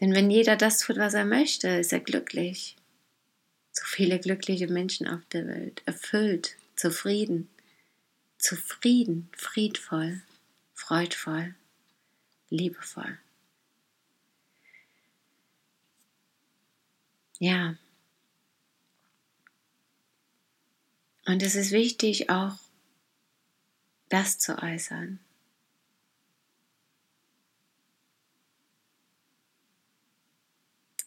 Denn 0.00 0.14
wenn 0.14 0.30
jeder 0.30 0.56
das 0.56 0.78
tut, 0.78 0.96
was 0.96 1.14
er 1.14 1.24
möchte, 1.24 1.68
ist 1.68 1.92
er 1.92 2.00
glücklich. 2.00 2.76
So 3.72 3.84
viele 3.86 4.18
glückliche 4.18 4.66
Menschen 4.66 5.06
auf 5.06 5.20
der 5.32 5.46
Welt, 5.46 5.82
erfüllt, 5.86 6.56
zufrieden, 6.76 7.48
zufrieden, 8.38 9.28
friedvoll, 9.36 10.22
freudvoll, 10.74 11.54
liebevoll. 12.48 13.18
Ja, 17.38 17.76
Und 21.30 21.44
es 21.44 21.54
ist 21.54 21.70
wichtig, 21.70 22.28
auch 22.28 22.58
das 24.08 24.40
zu 24.40 24.60
äußern. 24.60 25.20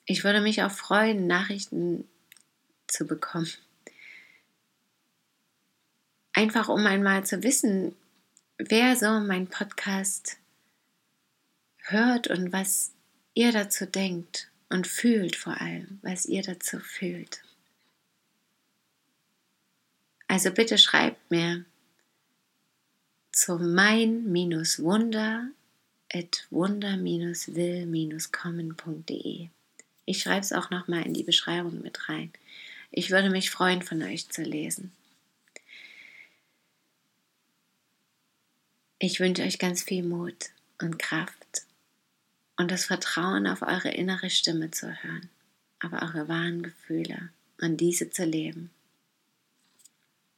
Ich 0.06 0.24
würde 0.24 0.40
mich 0.40 0.64
auch 0.64 0.72
freuen, 0.72 1.28
Nachrichten 1.28 2.08
zu 2.88 3.06
bekommen. 3.06 3.52
Einfach 6.32 6.70
um 6.70 6.86
einmal 6.86 7.26
zu 7.26 7.44
wissen, 7.44 7.94
wer 8.58 8.96
so 8.96 9.20
mein 9.20 9.48
Podcast 9.48 10.38
hört 11.80 12.30
und 12.30 12.54
was 12.54 12.94
ihr 13.34 13.52
dazu 13.52 13.86
denkt 13.86 14.50
und 14.70 14.88
fühlt 14.88 15.36
vor 15.36 15.60
allem, 15.60 16.00
was 16.02 16.26
ihr 16.26 16.44
dazu 16.44 16.80
fühlt. 16.80 17.43
Also 20.34 20.50
bitte 20.50 20.80
schreibt 20.80 21.30
mir 21.30 21.64
zu 23.32 23.60
mein-wunder 23.60 25.52
at 26.12 26.48
wunder-will-kommen.de. 26.50 29.50
Ich 30.06 30.20
schreibe 30.20 30.40
es 30.40 30.52
auch 30.52 30.72
nochmal 30.72 31.04
in 31.04 31.14
die 31.14 31.22
Beschreibung 31.22 31.84
mit 31.84 32.10
rein. 32.10 32.34
Ich 32.90 33.12
würde 33.12 33.30
mich 33.30 33.52
freuen, 33.52 33.84
von 33.84 34.02
euch 34.02 34.28
zu 34.30 34.42
lesen. 34.42 34.92
Ich 38.98 39.20
wünsche 39.20 39.44
euch 39.44 39.60
ganz 39.60 39.84
viel 39.84 40.02
Mut 40.02 40.50
und 40.82 40.98
Kraft 40.98 41.68
und 42.58 42.72
das 42.72 42.86
Vertrauen 42.86 43.46
auf 43.46 43.62
eure 43.62 43.92
innere 43.92 44.32
Stimme 44.32 44.72
zu 44.72 44.88
hören, 45.04 45.30
auf 45.80 45.94
eure 45.94 46.28
wahren 46.28 46.64
Gefühle 46.64 47.30
und 47.62 47.78
diese 47.78 48.10
zu 48.10 48.26
leben. 48.26 48.72